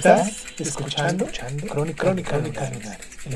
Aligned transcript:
Estás 0.00 0.46
escuchando, 0.58 1.26
Crónica, 1.68 2.04
Crónica, 2.04 2.36
el 2.36 2.44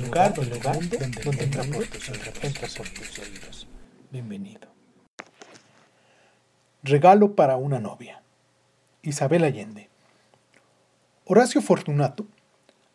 lugar, 0.02 0.32
el 0.38 0.48
lugar 0.48 0.80
donde, 0.88 0.98
donde 1.22 1.44
entra 1.44 1.62
por 1.62 1.86
tus, 1.86 2.08
entra 2.08 2.68
por 2.74 2.88
tus 2.88 3.18
oídos. 3.18 3.68
Bienvenido. 4.10 4.68
Regalo 6.82 7.34
para 7.34 7.58
una 7.58 7.80
novia. 7.80 8.22
Isabel 9.02 9.44
Allende. 9.44 9.90
Horacio 11.26 11.60
Fortunato 11.60 12.26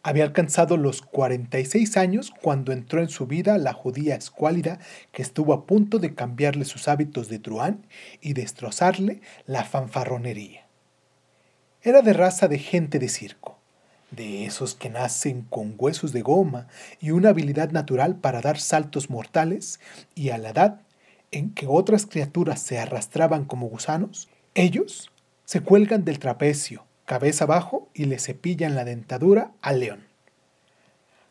había 0.01 0.23
alcanzado 0.23 0.75
los 0.75 1.03
46 1.03 1.95
años 1.97 2.33
cuando 2.41 2.71
entró 2.71 3.01
en 3.01 3.09
su 3.09 3.27
vida 3.27 3.59
la 3.59 3.73
judía 3.73 4.15
escuálida 4.15 4.79
que 5.11 5.21
estuvo 5.21 5.53
a 5.53 5.67
punto 5.67 5.99
de 5.99 6.15
cambiarle 6.15 6.65
sus 6.65 6.87
hábitos 6.87 7.29
de 7.29 7.37
truán 7.37 7.85
y 8.19 8.33
destrozarle 8.33 9.21
la 9.45 9.63
fanfarronería. 9.63 10.65
Era 11.83 12.01
de 12.01 12.13
raza 12.13 12.47
de 12.47 12.57
gente 12.57 12.97
de 12.97 13.07
circo, 13.07 13.58
de 14.11 14.45
esos 14.45 14.75
que 14.75 14.89
nacen 14.89 15.43
con 15.43 15.75
huesos 15.77 16.13
de 16.13 16.21
goma 16.21 16.67
y 16.99 17.11
una 17.11 17.29
habilidad 17.29 17.71
natural 17.71 18.15
para 18.15 18.41
dar 18.41 18.59
saltos 18.59 19.09
mortales, 19.09 19.79
y 20.15 20.29
a 20.29 20.37
la 20.37 20.49
edad 20.49 20.81
en 21.31 21.53
que 21.53 21.67
otras 21.67 22.05
criaturas 22.05 22.61
se 22.61 22.79
arrastraban 22.79 23.45
como 23.45 23.67
gusanos, 23.67 24.29
ellos 24.55 25.11
se 25.45 25.61
cuelgan 25.61 26.05
del 26.05 26.19
trapecio, 26.19 26.85
cabeza 27.05 27.45
abajo, 27.45 27.89
y 27.93 28.05
le 28.05 28.19
cepillan 28.19 28.75
la 28.75 28.85
dentadura 28.85 29.51
al 29.61 29.79
león. 29.79 30.07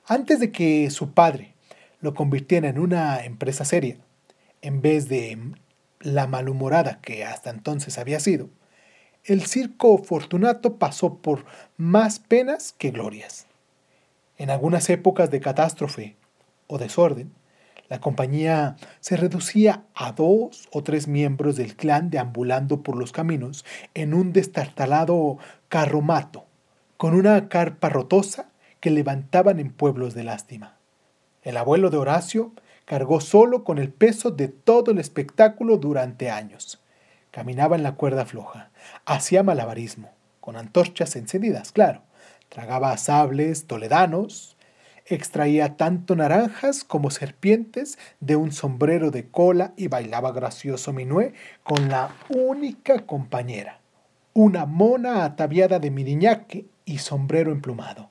Antes 0.06 0.40
de 0.40 0.50
que 0.52 0.90
su 0.90 1.12
padre 1.12 1.54
lo 2.00 2.14
convirtiera 2.14 2.68
en 2.68 2.78
una 2.78 3.24
empresa 3.24 3.64
seria, 3.64 3.96
en 4.62 4.80
vez 4.80 5.08
de 5.08 5.38
la 6.00 6.26
malhumorada 6.26 7.00
que 7.00 7.24
hasta 7.24 7.50
entonces 7.50 7.98
había 7.98 8.20
sido, 8.20 8.48
el 9.28 9.44
circo 9.44 9.98
Fortunato 9.98 10.76
pasó 10.78 11.16
por 11.16 11.44
más 11.76 12.18
penas 12.18 12.72
que 12.72 12.90
glorias. 12.90 13.46
En 14.38 14.48
algunas 14.48 14.88
épocas 14.88 15.30
de 15.30 15.40
catástrofe 15.40 16.16
o 16.66 16.78
desorden, 16.78 17.30
la 17.90 18.00
compañía 18.00 18.76
se 19.00 19.18
reducía 19.18 19.84
a 19.94 20.12
dos 20.12 20.66
o 20.72 20.82
tres 20.82 21.08
miembros 21.08 21.56
del 21.56 21.76
clan 21.76 22.08
deambulando 22.08 22.82
por 22.82 22.96
los 22.96 23.12
caminos 23.12 23.66
en 23.92 24.14
un 24.14 24.32
destartalado 24.32 25.36
carromato, 25.68 26.46
con 26.96 27.14
una 27.14 27.50
carpa 27.50 27.90
rotosa 27.90 28.48
que 28.80 28.90
levantaban 28.90 29.58
en 29.58 29.72
pueblos 29.72 30.14
de 30.14 30.24
lástima. 30.24 30.78
El 31.42 31.58
abuelo 31.58 31.90
de 31.90 31.98
Horacio 31.98 32.52
cargó 32.86 33.20
solo 33.20 33.62
con 33.62 33.78
el 33.78 33.90
peso 33.90 34.30
de 34.30 34.48
todo 34.48 34.90
el 34.90 34.98
espectáculo 34.98 35.76
durante 35.76 36.30
años. 36.30 36.80
Caminaba 37.38 37.76
en 37.76 37.84
la 37.84 37.94
cuerda 37.94 38.26
floja, 38.26 38.72
hacía 39.06 39.44
malabarismo, 39.44 40.10
con 40.40 40.56
antorchas 40.56 41.14
encendidas, 41.14 41.70
claro. 41.70 42.02
Tragaba 42.48 42.96
sables 42.96 43.68
toledanos, 43.68 44.56
extraía 45.06 45.76
tanto 45.76 46.16
naranjas 46.16 46.82
como 46.82 47.12
serpientes 47.12 47.96
de 48.18 48.34
un 48.34 48.50
sombrero 48.50 49.12
de 49.12 49.28
cola 49.28 49.72
y 49.76 49.86
bailaba 49.86 50.32
gracioso 50.32 50.92
minué 50.92 51.32
con 51.62 51.88
la 51.88 52.12
única 52.28 53.06
compañera, 53.06 53.78
una 54.34 54.66
mona 54.66 55.24
ataviada 55.24 55.78
de 55.78 55.92
miriñaque 55.92 56.66
y 56.84 56.98
sombrero 56.98 57.52
emplumado. 57.52 58.10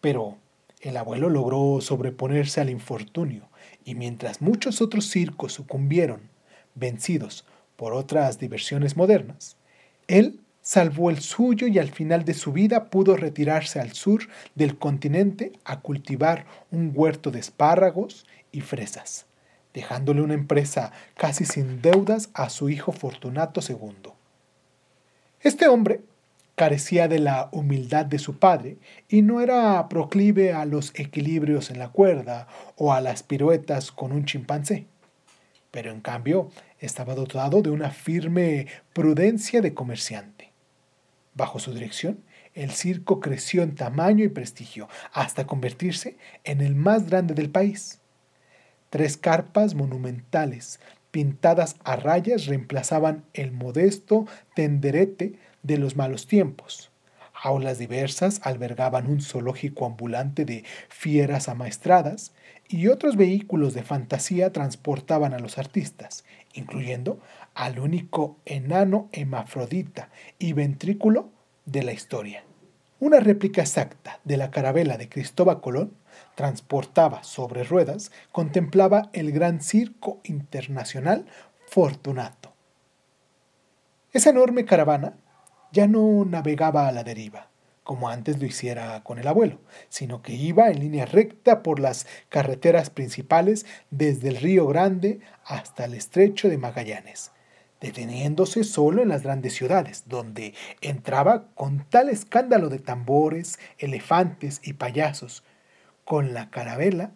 Pero 0.00 0.38
el 0.80 0.96
abuelo 0.96 1.28
logró 1.28 1.82
sobreponerse 1.82 2.62
al 2.62 2.70
infortunio, 2.70 3.46
y 3.84 3.94
mientras 3.94 4.40
muchos 4.40 4.80
otros 4.80 5.10
circos 5.10 5.52
sucumbieron, 5.52 6.30
vencidos 6.74 7.44
por 7.76 7.92
otras 7.92 8.38
diversiones 8.38 8.96
modernas, 8.96 9.56
él 10.08 10.40
salvó 10.64 11.10
el 11.10 11.20
suyo 11.20 11.66
y 11.66 11.78
al 11.78 11.90
final 11.90 12.24
de 12.24 12.32
su 12.32 12.52
vida 12.52 12.86
pudo 12.86 13.16
retirarse 13.16 13.80
al 13.80 13.92
sur 13.92 14.28
del 14.54 14.78
continente 14.78 15.52
a 15.64 15.80
cultivar 15.80 16.46
un 16.70 16.92
huerto 16.94 17.30
de 17.30 17.38
espárragos 17.38 18.26
y 18.50 18.62
fresas, 18.62 19.26
dejándole 19.74 20.22
una 20.22 20.32
empresa 20.32 20.90
casi 21.16 21.44
sin 21.44 21.82
deudas 21.82 22.30
a 22.32 22.48
su 22.48 22.70
hijo 22.70 22.92
Fortunato 22.92 23.60
II. 23.66 24.12
Este 25.40 25.68
hombre 25.68 26.00
carecía 26.54 27.08
de 27.08 27.18
la 27.18 27.50
humildad 27.52 28.06
de 28.06 28.18
su 28.18 28.38
padre 28.38 28.78
y 29.08 29.20
no 29.20 29.42
era 29.42 29.86
proclive 29.90 30.54
a 30.54 30.64
los 30.64 30.92
equilibrios 30.94 31.70
en 31.70 31.78
la 31.78 31.90
cuerda 31.90 32.48
o 32.76 32.94
a 32.94 33.02
las 33.02 33.22
piruetas 33.22 33.92
con 33.92 34.12
un 34.12 34.24
chimpancé 34.24 34.86
pero 35.74 35.90
en 35.90 36.00
cambio 36.00 36.50
estaba 36.84 37.14
dotado 37.14 37.62
de 37.62 37.70
una 37.70 37.90
firme 37.90 38.66
prudencia 38.92 39.60
de 39.60 39.74
comerciante. 39.74 40.52
Bajo 41.34 41.58
su 41.58 41.72
dirección, 41.72 42.20
el 42.54 42.70
circo 42.70 43.20
creció 43.20 43.62
en 43.62 43.74
tamaño 43.74 44.24
y 44.24 44.28
prestigio, 44.28 44.88
hasta 45.12 45.46
convertirse 45.46 46.16
en 46.44 46.60
el 46.60 46.74
más 46.76 47.08
grande 47.08 47.34
del 47.34 47.50
país. 47.50 48.00
Tres 48.90 49.16
carpas 49.16 49.74
monumentales, 49.74 50.78
pintadas 51.10 51.76
a 51.82 51.96
rayas, 51.96 52.46
reemplazaban 52.46 53.24
el 53.32 53.50
modesto 53.50 54.26
tenderete 54.54 55.34
de 55.62 55.78
los 55.78 55.96
malos 55.96 56.28
tiempos. 56.28 56.92
Aulas 57.42 57.78
diversas 57.78 58.40
albergaban 58.44 59.08
un 59.08 59.20
zoológico 59.20 59.84
ambulante 59.84 60.44
de 60.44 60.64
fieras 60.88 61.48
amaestradas 61.48 62.32
y 62.68 62.88
otros 62.88 63.16
vehículos 63.16 63.74
de 63.74 63.82
fantasía 63.82 64.52
transportaban 64.52 65.34
a 65.34 65.38
los 65.38 65.58
artistas, 65.58 66.24
incluyendo 66.54 67.20
al 67.54 67.78
único 67.78 68.38
enano 68.44 69.08
hemafrodita 69.12 70.10
y 70.38 70.52
ventrículo 70.54 71.30
de 71.66 71.82
la 71.82 71.92
historia. 71.92 72.44
Una 73.00 73.20
réplica 73.20 73.60
exacta 73.60 74.20
de 74.24 74.36
la 74.36 74.50
carabela 74.50 74.96
de 74.96 75.08
Cristóbal 75.08 75.60
Colón 75.60 75.96
transportaba 76.34 77.22
sobre 77.22 77.64
ruedas, 77.64 78.10
contemplaba 78.32 79.10
el 79.12 79.32
gran 79.32 79.60
circo 79.60 80.20
internacional 80.24 81.26
Fortunato. 81.66 82.54
Esa 84.12 84.30
enorme 84.30 84.64
caravana 84.64 85.18
ya 85.72 85.88
no 85.88 86.24
navegaba 86.24 86.86
a 86.86 86.92
la 86.92 87.02
deriva, 87.02 87.50
como 87.84 88.08
antes 88.08 88.40
lo 88.40 88.46
hiciera 88.46 89.02
con 89.04 89.18
el 89.18 89.28
abuelo, 89.28 89.60
sino 89.90 90.22
que 90.22 90.32
iba 90.32 90.70
en 90.70 90.80
línea 90.80 91.04
recta 91.04 91.62
por 91.62 91.78
las 91.78 92.06
carreteras 92.30 92.90
principales 92.90 93.66
desde 93.90 94.28
el 94.28 94.36
Río 94.36 94.66
Grande 94.66 95.20
hasta 95.44 95.84
el 95.84 95.94
estrecho 95.94 96.48
de 96.48 96.56
Magallanes, 96.56 97.30
deteniéndose 97.80 98.64
solo 98.64 99.02
en 99.02 99.10
las 99.10 99.22
grandes 99.22 99.52
ciudades, 99.54 100.04
donde 100.06 100.54
entraba 100.80 101.48
con 101.54 101.84
tal 101.90 102.08
escándalo 102.08 102.70
de 102.70 102.78
tambores, 102.78 103.58
elefantes 103.78 104.60
y 104.64 104.72
payasos, 104.72 105.44
con 106.06 106.32
la 106.32 106.50
carabela 106.50 107.12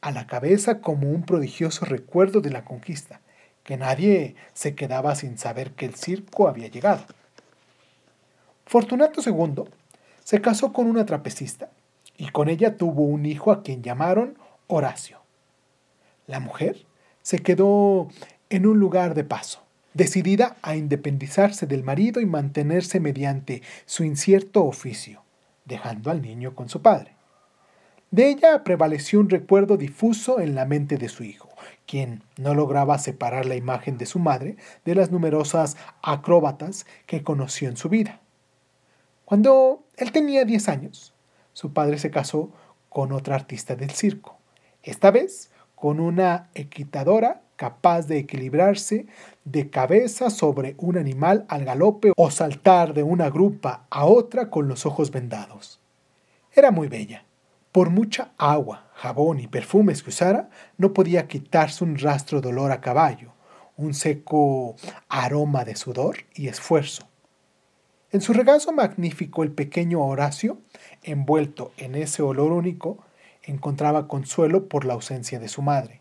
a 0.00 0.10
la 0.10 0.26
cabeza 0.26 0.80
como 0.80 1.08
un 1.08 1.22
prodigioso 1.22 1.84
recuerdo 1.84 2.40
de 2.40 2.50
la 2.50 2.64
conquista, 2.64 3.20
que 3.62 3.76
nadie 3.76 4.34
se 4.54 4.74
quedaba 4.74 5.14
sin 5.14 5.38
saber 5.38 5.72
que 5.72 5.86
el 5.86 5.94
circo 5.94 6.48
había 6.48 6.68
llegado. 6.68 7.04
Fortunato 8.66 9.20
II 9.24 9.64
se 10.24 10.40
casó 10.40 10.72
con 10.72 10.86
una 10.86 11.06
trapecista 11.06 11.70
y 12.16 12.28
con 12.28 12.48
ella 12.48 12.76
tuvo 12.76 13.02
un 13.02 13.26
hijo 13.26 13.52
a 13.52 13.62
quien 13.62 13.82
llamaron 13.82 14.38
Horacio. 14.66 15.20
La 16.26 16.40
mujer 16.40 16.86
se 17.22 17.40
quedó 17.40 18.08
en 18.50 18.66
un 18.66 18.78
lugar 18.78 19.14
de 19.14 19.24
paso, 19.24 19.62
decidida 19.94 20.56
a 20.62 20.76
independizarse 20.76 21.66
del 21.66 21.82
marido 21.82 22.20
y 22.20 22.26
mantenerse 22.26 23.00
mediante 23.00 23.62
su 23.86 24.04
incierto 24.04 24.64
oficio, 24.64 25.22
dejando 25.64 26.10
al 26.10 26.22
niño 26.22 26.54
con 26.54 26.68
su 26.68 26.82
padre. 26.82 27.14
De 28.10 28.28
ella 28.28 28.64
prevaleció 28.64 29.20
un 29.20 29.30
recuerdo 29.30 29.76
difuso 29.76 30.40
en 30.40 30.54
la 30.54 30.64
mente 30.64 30.96
de 30.98 31.08
su 31.08 31.22
hijo, 31.22 31.48
quien 31.86 32.24
no 32.36 32.54
lograba 32.54 32.98
separar 32.98 33.46
la 33.46 33.54
imagen 33.54 33.98
de 33.98 34.06
su 34.06 34.18
madre 34.18 34.56
de 34.84 34.94
las 34.94 35.10
numerosas 35.12 35.76
acróbatas 36.02 36.86
que 37.06 37.22
conoció 37.22 37.68
en 37.68 37.76
su 37.76 37.88
vida. 37.88 38.20
Cuando 39.30 39.84
él 39.96 40.10
tenía 40.10 40.44
10 40.44 40.68
años, 40.68 41.14
su 41.52 41.72
padre 41.72 42.00
se 42.00 42.10
casó 42.10 42.50
con 42.88 43.12
otra 43.12 43.36
artista 43.36 43.76
del 43.76 43.92
circo, 43.92 44.40
esta 44.82 45.12
vez 45.12 45.52
con 45.76 46.00
una 46.00 46.50
equitadora 46.52 47.40
capaz 47.54 48.08
de 48.08 48.18
equilibrarse 48.18 49.06
de 49.44 49.70
cabeza 49.70 50.30
sobre 50.30 50.74
un 50.78 50.98
animal 50.98 51.44
al 51.46 51.64
galope 51.64 52.12
o 52.16 52.28
saltar 52.32 52.92
de 52.92 53.04
una 53.04 53.30
grupa 53.30 53.86
a 53.88 54.04
otra 54.04 54.50
con 54.50 54.66
los 54.66 54.84
ojos 54.84 55.12
vendados. 55.12 55.78
Era 56.52 56.72
muy 56.72 56.88
bella. 56.88 57.24
Por 57.70 57.90
mucha 57.90 58.32
agua, 58.36 58.90
jabón 58.94 59.38
y 59.38 59.46
perfumes 59.46 60.02
que 60.02 60.10
usara, 60.10 60.50
no 60.76 60.92
podía 60.92 61.28
quitarse 61.28 61.84
un 61.84 61.98
rastro 61.98 62.40
de 62.40 62.48
olor 62.48 62.72
a 62.72 62.80
caballo, 62.80 63.30
un 63.76 63.94
seco 63.94 64.74
aroma 65.08 65.64
de 65.64 65.76
sudor 65.76 66.16
y 66.34 66.48
esfuerzo. 66.48 67.09
En 68.12 68.20
su 68.20 68.32
regazo 68.32 68.72
magnífico 68.72 69.44
el 69.44 69.52
pequeño 69.52 70.00
Horacio, 70.00 70.58
envuelto 71.04 71.70
en 71.76 71.94
ese 71.94 72.22
olor 72.22 72.50
único, 72.50 72.98
encontraba 73.44 74.08
consuelo 74.08 74.68
por 74.68 74.84
la 74.84 74.94
ausencia 74.94 75.38
de 75.38 75.46
su 75.46 75.62
madre, 75.62 76.00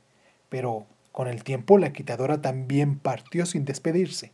pero 0.50 0.88
con 1.12 1.28
el 1.28 1.44
tiempo 1.44 1.78
la 1.78 1.94
quitadora 1.94 2.42
también 2.42 2.98
partió 2.98 3.46
sin 3.46 3.64
despedirse. 3.64 4.32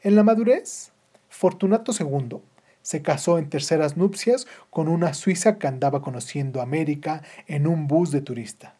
En 0.00 0.16
la 0.16 0.24
madurez, 0.24 0.90
Fortunato 1.28 1.92
II 1.96 2.40
se 2.82 3.00
casó 3.00 3.38
en 3.38 3.48
terceras 3.48 3.96
nupcias 3.96 4.48
con 4.70 4.88
una 4.88 5.14
suiza 5.14 5.58
que 5.58 5.68
andaba 5.68 6.02
conociendo 6.02 6.60
América 6.60 7.22
en 7.46 7.68
un 7.68 7.86
bus 7.86 8.10
de 8.10 8.22
turista. 8.22 8.76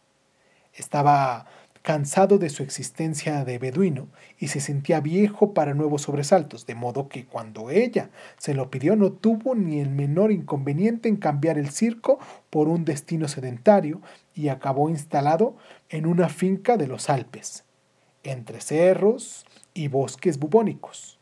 Estaba 0.73 1.45
cansado 1.85 2.39
de 2.39 2.49
su 2.49 2.63
existencia 2.63 3.45
de 3.45 3.59
beduino 3.59 4.07
y 4.39 4.47
se 4.47 4.59
sentía 4.59 5.01
viejo 5.01 5.53
para 5.53 5.75
nuevos 5.75 6.01
sobresaltos, 6.01 6.65
de 6.65 6.73
modo 6.73 7.09
que 7.09 7.27
cuando 7.27 7.69
ella 7.69 8.09
se 8.39 8.55
lo 8.55 8.71
pidió 8.71 8.95
no 8.95 9.11
tuvo 9.11 9.53
ni 9.53 9.79
el 9.79 9.91
menor 9.91 10.31
inconveniente 10.31 11.09
en 11.09 11.17
cambiar 11.17 11.59
el 11.59 11.69
circo 11.69 12.17
por 12.49 12.69
un 12.69 12.85
destino 12.85 13.27
sedentario 13.27 14.01
y 14.33 14.47
acabó 14.47 14.89
instalado 14.89 15.57
en 15.89 16.07
una 16.07 16.27
finca 16.27 16.75
de 16.75 16.87
los 16.87 17.07
Alpes, 17.11 17.65
entre 18.23 18.61
cerros 18.61 19.45
y 19.75 19.87
bosques 19.87 20.39
bubónicos. 20.39 21.19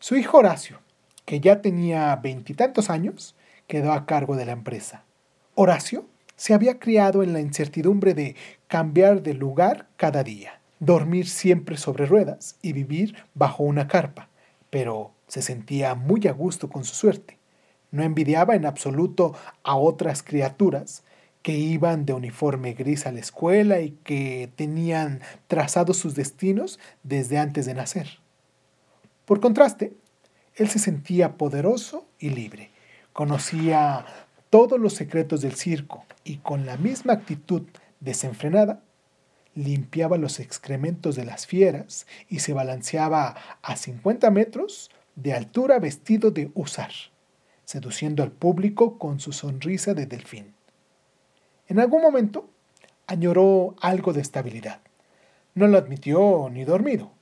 Su 0.00 0.16
hijo 0.16 0.36
Horacio, 0.36 0.80
que 1.24 1.40
ya 1.40 1.62
tenía 1.62 2.14
veintitantos 2.16 2.90
años, 2.90 3.36
quedó 3.68 3.94
a 3.94 4.04
cargo 4.04 4.36
de 4.36 4.44
la 4.44 4.52
empresa. 4.52 5.06
Horacio 5.54 6.04
se 6.36 6.54
había 6.54 6.78
criado 6.78 7.22
en 7.22 7.32
la 7.32 7.40
incertidumbre 7.40 8.14
de 8.14 8.34
cambiar 8.72 9.22
de 9.22 9.34
lugar 9.34 9.86
cada 9.98 10.24
día, 10.24 10.58
dormir 10.80 11.28
siempre 11.28 11.76
sobre 11.76 12.06
ruedas 12.06 12.56
y 12.62 12.72
vivir 12.72 13.16
bajo 13.34 13.64
una 13.64 13.86
carpa, 13.86 14.30
pero 14.70 15.12
se 15.28 15.42
sentía 15.42 15.94
muy 15.94 16.26
a 16.26 16.32
gusto 16.32 16.70
con 16.70 16.82
su 16.86 16.94
suerte. 16.94 17.36
No 17.90 18.02
envidiaba 18.02 18.54
en 18.54 18.64
absoluto 18.64 19.34
a 19.62 19.76
otras 19.76 20.22
criaturas 20.22 21.02
que 21.42 21.52
iban 21.52 22.06
de 22.06 22.14
uniforme 22.14 22.72
gris 22.72 23.04
a 23.06 23.12
la 23.12 23.20
escuela 23.20 23.82
y 23.82 23.90
que 24.04 24.50
tenían 24.56 25.20
trazados 25.48 25.98
sus 25.98 26.14
destinos 26.14 26.80
desde 27.02 27.36
antes 27.36 27.66
de 27.66 27.74
nacer. 27.74 28.20
Por 29.26 29.40
contraste, 29.40 29.92
él 30.54 30.70
se 30.70 30.78
sentía 30.78 31.36
poderoso 31.36 32.06
y 32.18 32.30
libre. 32.30 32.70
Conocía 33.12 34.06
todos 34.48 34.80
los 34.80 34.94
secretos 34.94 35.42
del 35.42 35.56
circo 35.56 36.06
y 36.24 36.38
con 36.38 36.64
la 36.64 36.78
misma 36.78 37.12
actitud 37.12 37.64
desenfrenada 38.02 38.82
limpiaba 39.54 40.16
los 40.18 40.40
excrementos 40.40 41.16
de 41.16 41.24
las 41.24 41.46
fieras 41.46 42.06
y 42.28 42.40
se 42.40 42.52
balanceaba 42.52 43.36
a 43.62 43.76
50 43.76 44.30
metros 44.30 44.90
de 45.14 45.34
altura 45.34 45.78
vestido 45.78 46.30
de 46.30 46.50
usar, 46.54 46.90
seduciendo 47.64 48.22
al 48.22 48.32
público 48.32 48.98
con 48.98 49.20
su 49.20 49.32
sonrisa 49.32 49.94
de 49.94 50.06
delfín. 50.06 50.54
En 51.68 51.80
algún 51.80 52.02
momento 52.02 52.48
añoró 53.06 53.74
algo 53.80 54.12
de 54.12 54.20
estabilidad. 54.20 54.80
No 55.54 55.66
lo 55.66 55.78
admitió 55.78 56.48
ni 56.50 56.64
dormido. 56.64 57.12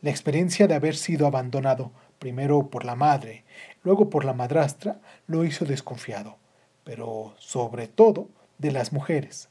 La 0.00 0.10
experiencia 0.10 0.66
de 0.66 0.74
haber 0.74 0.96
sido 0.96 1.26
abandonado 1.26 1.92
primero 2.18 2.68
por 2.68 2.84
la 2.84 2.94
madre, 2.94 3.44
luego 3.82 4.10
por 4.10 4.24
la 4.24 4.34
madrastra, 4.34 5.00
lo 5.26 5.44
hizo 5.44 5.64
desconfiado 5.64 6.40
pero 6.90 7.34
sobre 7.38 7.86
todo 7.86 8.28
de 8.58 8.72
las 8.72 8.92
mujeres. 8.92 9.48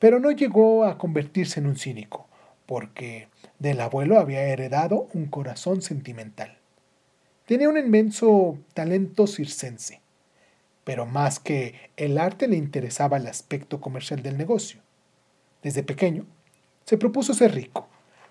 Pero 0.00 0.18
no 0.18 0.32
llegó 0.32 0.84
a 0.84 0.98
convertirse 0.98 1.60
en 1.60 1.66
un 1.66 1.76
cínico, 1.76 2.26
porque 2.66 3.28
del 3.60 3.80
abuelo 3.80 4.18
había 4.18 4.42
heredado 4.42 5.08
un 5.12 5.26
corazón 5.26 5.82
sentimental. 5.82 6.58
Tenía 7.46 7.68
un 7.68 7.76
inmenso 7.76 8.58
talento 8.74 9.26
circense, 9.26 10.00
pero 10.84 11.04
más 11.04 11.38
que 11.38 11.74
el 11.96 12.18
arte 12.18 12.48
le 12.48 12.56
interesaba 12.56 13.18
el 13.18 13.26
aspecto 13.26 13.80
comercial 13.80 14.22
del 14.22 14.38
negocio. 14.38 14.80
Desde 15.62 15.82
pequeño, 15.82 16.26
se 16.86 16.96
propuso 16.96 17.34
ser 17.34 17.54
rico, 17.54 17.86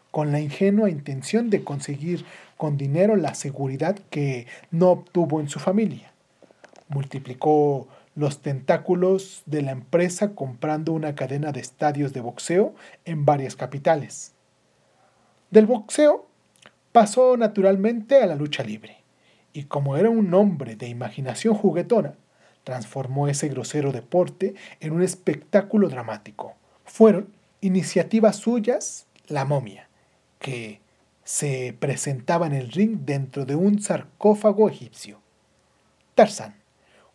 con 0.10 0.32
la 0.32 0.40
ingenua 0.40 0.90
intención 0.90 1.50
de 1.50 1.64
conseguir 1.64 2.26
con 2.58 2.78
dinero 2.78 3.16
la 3.16 3.36
seguridad 3.36 4.00
que 4.10 4.48
no 4.72 4.90
obtuvo 4.90 5.40
en 5.40 5.50
su 5.50 5.60
familia. 5.60 6.12
Multiplicó 6.88 7.88
los 8.20 8.42
tentáculos 8.42 9.44
de 9.46 9.62
la 9.62 9.72
empresa 9.72 10.36
comprando 10.36 10.92
una 10.92 11.16
cadena 11.16 11.54
de 11.54 11.62
estadios 11.62 12.12
de 12.12 12.20
boxeo 12.20 12.76
en 13.06 13.24
varias 13.24 13.56
capitales. 13.56 14.34
Del 15.52 15.66
boxeo 15.66 16.28
pasó 16.92 17.38
naturalmente 17.38 18.22
a 18.22 18.26
la 18.26 18.36
lucha 18.36 18.62
libre, 18.62 18.98
y 19.54 19.64
como 19.64 19.96
era 19.96 20.10
un 20.10 20.34
hombre 20.34 20.76
de 20.76 20.90
imaginación 20.90 21.56
juguetona, 21.56 22.16
transformó 22.66 23.30
ese 23.30 23.48
grosero 23.48 23.94
deporte 23.94 24.54
en 24.82 24.92
un 24.92 25.02
espectáculo 25.02 25.88
dramático. 25.88 26.56
Fueron 26.84 27.30
iniciativas 27.62 28.36
suyas 28.36 29.08
la 29.28 29.46
momia, 29.46 29.88
que 30.40 30.82
se 31.24 31.74
presentaba 31.80 32.48
en 32.48 32.54
el 32.54 32.70
ring 32.70 32.98
dentro 33.06 33.46
de 33.46 33.56
un 33.56 33.82
sarcófago 33.82 34.68
egipcio. 34.68 35.22
Tarzán, 36.16 36.59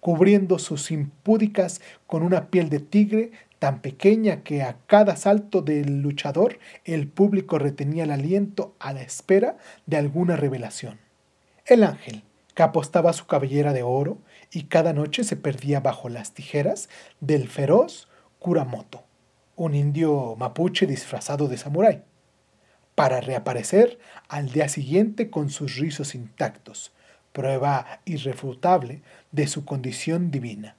cubriendo 0.04 0.58
sus 0.58 0.90
impúdicas 0.90 1.80
con 2.06 2.22
una 2.22 2.50
piel 2.50 2.68
de 2.68 2.78
tigre 2.78 3.32
tan 3.58 3.80
pequeña 3.80 4.42
que 4.42 4.62
a 4.62 4.76
cada 4.86 5.16
salto 5.16 5.62
del 5.62 6.02
luchador 6.02 6.58
el 6.84 7.08
público 7.08 7.58
retenía 7.58 8.04
el 8.04 8.10
aliento 8.10 8.74
a 8.80 8.92
la 8.92 9.00
espera 9.00 9.56
de 9.86 9.96
alguna 9.96 10.36
revelación. 10.36 10.98
El 11.64 11.82
ángel, 11.82 12.22
que 12.54 12.62
apostaba 12.62 13.14
su 13.14 13.24
cabellera 13.24 13.72
de 13.72 13.82
oro 13.82 14.18
y 14.52 14.64
cada 14.64 14.92
noche 14.92 15.24
se 15.24 15.36
perdía 15.36 15.80
bajo 15.80 16.10
las 16.10 16.34
tijeras 16.34 16.90
del 17.20 17.48
feroz 17.48 18.10
Kuramoto, 18.38 19.04
un 19.56 19.74
indio 19.74 20.36
mapuche 20.38 20.86
disfrazado 20.86 21.48
de 21.48 21.56
samurái, 21.56 22.02
para 22.94 23.22
reaparecer 23.22 23.98
al 24.28 24.50
día 24.50 24.68
siguiente 24.68 25.30
con 25.30 25.48
sus 25.48 25.76
rizos 25.76 26.14
intactos, 26.14 26.92
prueba 27.34 28.00
irrefutable 28.04 29.02
de 29.32 29.48
su 29.48 29.64
condición 29.64 30.30
divina. 30.30 30.76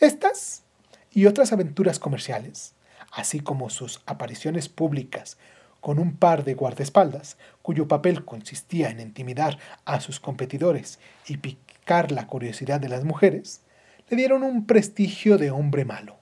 Estas 0.00 0.64
y 1.12 1.26
otras 1.26 1.52
aventuras 1.52 2.00
comerciales, 2.00 2.74
así 3.12 3.38
como 3.38 3.70
sus 3.70 4.02
apariciones 4.04 4.68
públicas 4.68 5.38
con 5.80 6.00
un 6.00 6.16
par 6.16 6.42
de 6.42 6.54
guardaespaldas, 6.54 7.38
cuyo 7.62 7.86
papel 7.86 8.24
consistía 8.24 8.90
en 8.90 8.98
intimidar 8.98 9.58
a 9.84 10.00
sus 10.00 10.18
competidores 10.18 10.98
y 11.28 11.36
picar 11.36 12.10
la 12.10 12.26
curiosidad 12.26 12.80
de 12.80 12.88
las 12.88 13.04
mujeres, 13.04 13.62
le 14.08 14.16
dieron 14.16 14.42
un 14.42 14.66
prestigio 14.66 15.38
de 15.38 15.52
hombre 15.52 15.84
malo, 15.84 16.16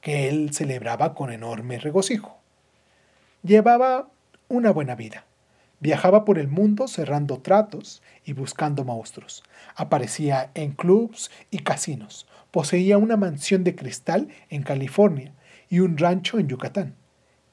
que 0.00 0.28
él 0.28 0.52
celebraba 0.52 1.14
con 1.14 1.30
enorme 1.32 1.78
regocijo. 1.78 2.38
Llevaba 3.44 4.08
una 4.48 4.72
buena 4.72 4.96
vida, 4.96 5.24
Viajaba 5.80 6.24
por 6.24 6.38
el 6.38 6.48
mundo 6.48 6.88
cerrando 6.88 7.38
tratos 7.38 8.02
y 8.24 8.32
buscando 8.32 8.84
monstruos. 8.84 9.44
Aparecía 9.76 10.50
en 10.54 10.72
clubs 10.72 11.30
y 11.50 11.60
casinos. 11.60 12.26
Poseía 12.50 12.98
una 12.98 13.16
mansión 13.16 13.62
de 13.62 13.76
cristal 13.76 14.28
en 14.50 14.62
California 14.62 15.32
y 15.68 15.80
un 15.80 15.96
rancho 15.96 16.38
en 16.38 16.48
Yucatán. 16.48 16.96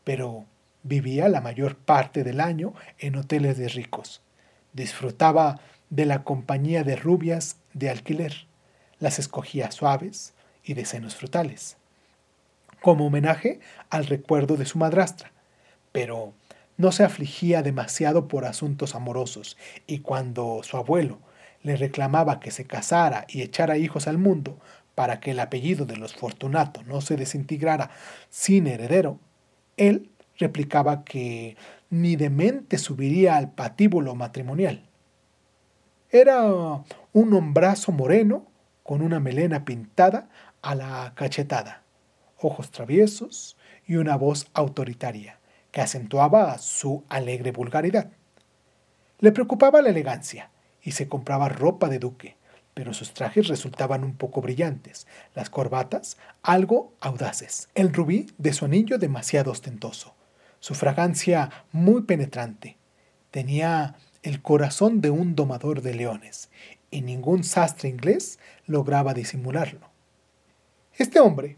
Pero 0.03 0.45
vivía 0.81 1.29
la 1.29 1.41
mayor 1.41 1.75
parte 1.75 2.23
del 2.23 2.41
año 2.41 2.73
en 2.97 3.15
hoteles 3.15 3.57
de 3.57 3.67
ricos. 3.67 4.21
Disfrutaba 4.73 5.59
de 5.89 6.05
la 6.05 6.23
compañía 6.23 6.83
de 6.83 6.95
rubias 6.95 7.57
de 7.73 7.89
alquiler. 7.91 8.47
Las 8.99 9.19
escogía 9.19 9.69
suaves 9.69 10.33
y 10.63 10.73
de 10.73 10.85
senos 10.85 11.15
frutales. 11.15 11.77
Como 12.81 13.05
homenaje 13.05 13.59
al 13.91 14.07
recuerdo 14.07 14.57
de 14.57 14.65
su 14.65 14.79
madrastra. 14.79 15.31
Pero 15.91 16.33
no 16.77 16.91
se 16.91 17.03
afligía 17.03 17.61
demasiado 17.61 18.27
por 18.27 18.45
asuntos 18.45 18.95
amorosos, 18.95 19.57
y 19.87 19.99
cuando 19.99 20.61
su 20.63 20.77
abuelo 20.77 21.19
le 21.63 21.75
reclamaba 21.77 22.39
que 22.39 22.51
se 22.51 22.65
casara 22.65 23.25
y 23.27 23.41
echara 23.41 23.77
hijos 23.77 24.07
al 24.07 24.17
mundo 24.17 24.59
para 24.93 25.19
que 25.19 25.31
el 25.31 25.39
apellido 25.39 25.85
de 25.85 25.97
los 25.97 26.13
Fortunato 26.13 26.83
no 26.83 27.01
se 27.01 27.17
desintegrara 27.17 27.91
sin 28.29 28.67
heredero, 28.67 29.19
él 29.77 30.09
replicaba 30.37 31.03
que 31.03 31.57
ni 31.89 32.15
de 32.15 32.29
mente 32.29 32.77
subiría 32.77 33.37
al 33.37 33.51
patíbulo 33.51 34.15
matrimonial. 34.15 34.83
Era 36.11 36.43
un 36.45 37.33
hombrazo 37.33 37.91
moreno 37.91 38.45
con 38.83 39.01
una 39.01 39.19
melena 39.19 39.65
pintada 39.65 40.29
a 40.61 40.75
la 40.75 41.13
cachetada, 41.15 41.81
ojos 42.39 42.69
traviesos 42.71 43.57
y 43.87 43.95
una 43.95 44.15
voz 44.15 44.47
autoritaria 44.53 45.39
que 45.75 45.81
acentuaba 45.81 46.57
su 46.57 47.03
alegre 47.09 47.51
vulgaridad. 47.51 48.09
Le 49.19 49.33
preocupaba 49.33 49.81
la 49.81 49.89
elegancia 49.89 50.49
y 50.81 50.93
se 50.93 51.09
compraba 51.09 51.49
ropa 51.49 51.89
de 51.89 51.99
duque, 51.99 52.37
pero 52.73 52.93
sus 52.93 53.13
trajes 53.13 53.49
resultaban 53.49 54.05
un 54.05 54.15
poco 54.15 54.39
brillantes, 54.39 55.05
las 55.33 55.49
corbatas 55.49 56.15
algo 56.43 56.93
audaces, 57.01 57.67
el 57.75 57.91
rubí 57.91 58.27
de 58.37 58.53
su 58.53 58.63
anillo 58.63 58.97
demasiado 58.97 59.51
ostentoso, 59.51 60.15
su 60.61 60.75
fragancia 60.75 61.65
muy 61.73 62.03
penetrante. 62.03 62.77
Tenía 63.29 63.95
el 64.23 64.41
corazón 64.41 65.01
de 65.01 65.09
un 65.09 65.35
domador 65.35 65.81
de 65.81 65.93
leones, 65.93 66.49
y 66.89 67.01
ningún 67.01 67.43
sastre 67.43 67.89
inglés 67.89 68.39
lograba 68.65 69.13
disimularlo. 69.13 69.89
Este 70.97 71.19
hombre, 71.19 71.57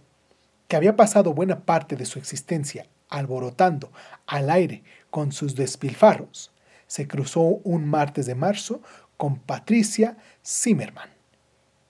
que 0.67 0.75
había 0.75 0.95
pasado 0.95 1.35
buena 1.35 1.65
parte 1.65 1.95
de 1.95 2.07
su 2.07 2.17
existencia 2.17 2.87
alborotando 3.09 3.91
al 4.25 4.49
aire 4.49 4.83
con 5.09 5.31
sus 5.31 5.55
despilfarros, 5.55 6.51
se 6.87 7.07
cruzó 7.07 7.41
un 7.41 7.85
martes 7.85 8.25
de 8.25 8.35
marzo 8.35 8.81
con 9.17 9.37
Patricia 9.37 10.17
Zimmerman 10.45 11.09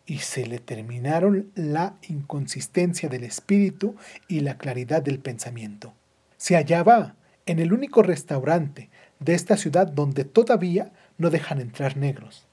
y 0.05 0.19
se 0.19 0.47
le 0.47 0.59
terminaron 0.59 1.51
la 1.55 1.95
inconsistencia 2.07 3.09
del 3.09 3.25
espíritu 3.25 3.95
y 4.27 4.39
la 4.39 4.57
claridad 4.57 5.01
del 5.01 5.19
pensamiento. 5.19 5.93
Se 6.37 6.55
hallaba 6.55 7.15
en 7.45 7.59
el 7.59 7.73
único 7.73 8.01
restaurante 8.01 8.89
de 9.19 9.33
esta 9.33 9.57
ciudad 9.57 9.87
donde 9.87 10.23
todavía 10.23 10.91
no 11.17 11.29
dejan 11.29 11.59
entrar 11.59 11.97
negros, 11.97 12.47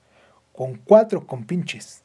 con 0.52 0.76
cuatro 0.76 1.26
compinches 1.26 2.02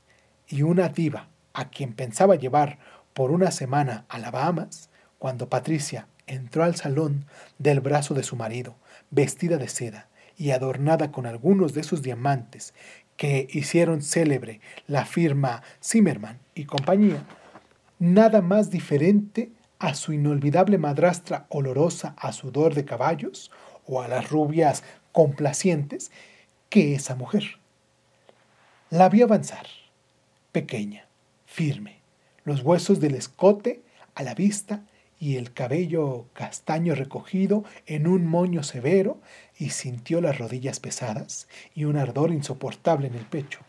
y 0.48 0.62
una 0.62 0.89
diva 0.89 1.30
a 1.54 1.70
quien 1.70 1.94
pensaba 1.94 2.36
llevar 2.36 2.80
por 3.13 3.32
una 3.32 3.51
semana 3.51 4.06
a 4.08 4.20
la 4.20 4.32
Bahamas, 4.32 4.89
cuando 5.18 5.50
Patricia 5.50 6.08
entró 6.29 6.63
al 6.63 6.75
salón 6.75 7.25
del 7.57 7.79
brazo 7.81 8.13
de 8.13 8.24
su 8.24 8.36
marido, 8.36 8.75
vestida 9.12 9.57
de 9.57 9.67
seda 9.67 10.07
y 10.38 10.51
adornada 10.51 11.12
con 11.12 11.25
algunos 11.25 11.74
de 11.74 11.83
sus 11.83 12.01
diamantes 12.01 12.74
que 13.17 13.48
hicieron 13.51 14.01
célebre 14.01 14.62
la 14.88 15.05
firma 15.05 15.62
Zimmerman 15.83 16.39
y 16.55 16.65
compañía, 16.65 17.24
nada 18.00 18.41
más 18.41 18.69
diferente 18.69 19.51
a 19.79 19.93
su 19.93 20.13
inolvidable 20.13 20.77
madrastra 20.77 21.45
olorosa 21.50 22.15
a 22.17 22.31
sudor 22.31 22.75
de 22.75 22.86
caballos 22.86 23.51
o 23.86 24.01
a 24.01 24.07
las 24.07 24.29
rubias 24.29 24.83
complacientes 25.12 26.12
que 26.69 26.95
esa 26.95 27.15
mujer. 27.15 27.43
La 28.89 29.09
vi 29.09 29.21
avanzar, 29.21 29.67
pequeña, 30.51 31.05
firme, 31.45 32.00
los 32.43 32.62
huesos 32.62 33.00
del 33.00 33.15
escote 33.15 33.81
a 34.15 34.24
la 34.24 34.33
vista 34.33 34.83
y 35.19 35.35
el 35.35 35.53
cabello 35.53 36.27
castaño 36.33 36.95
recogido 36.95 37.65
en 37.85 38.07
un 38.07 38.25
moño 38.25 38.63
severo 38.63 39.21
y 39.57 39.71
sintió 39.71 40.21
las 40.21 40.38
rodillas 40.38 40.79
pesadas 40.79 41.47
y 41.75 41.83
un 41.83 41.97
ardor 41.97 42.31
insoportable 42.31 43.07
en 43.07 43.15
el 43.15 43.25
pecho. 43.25 43.59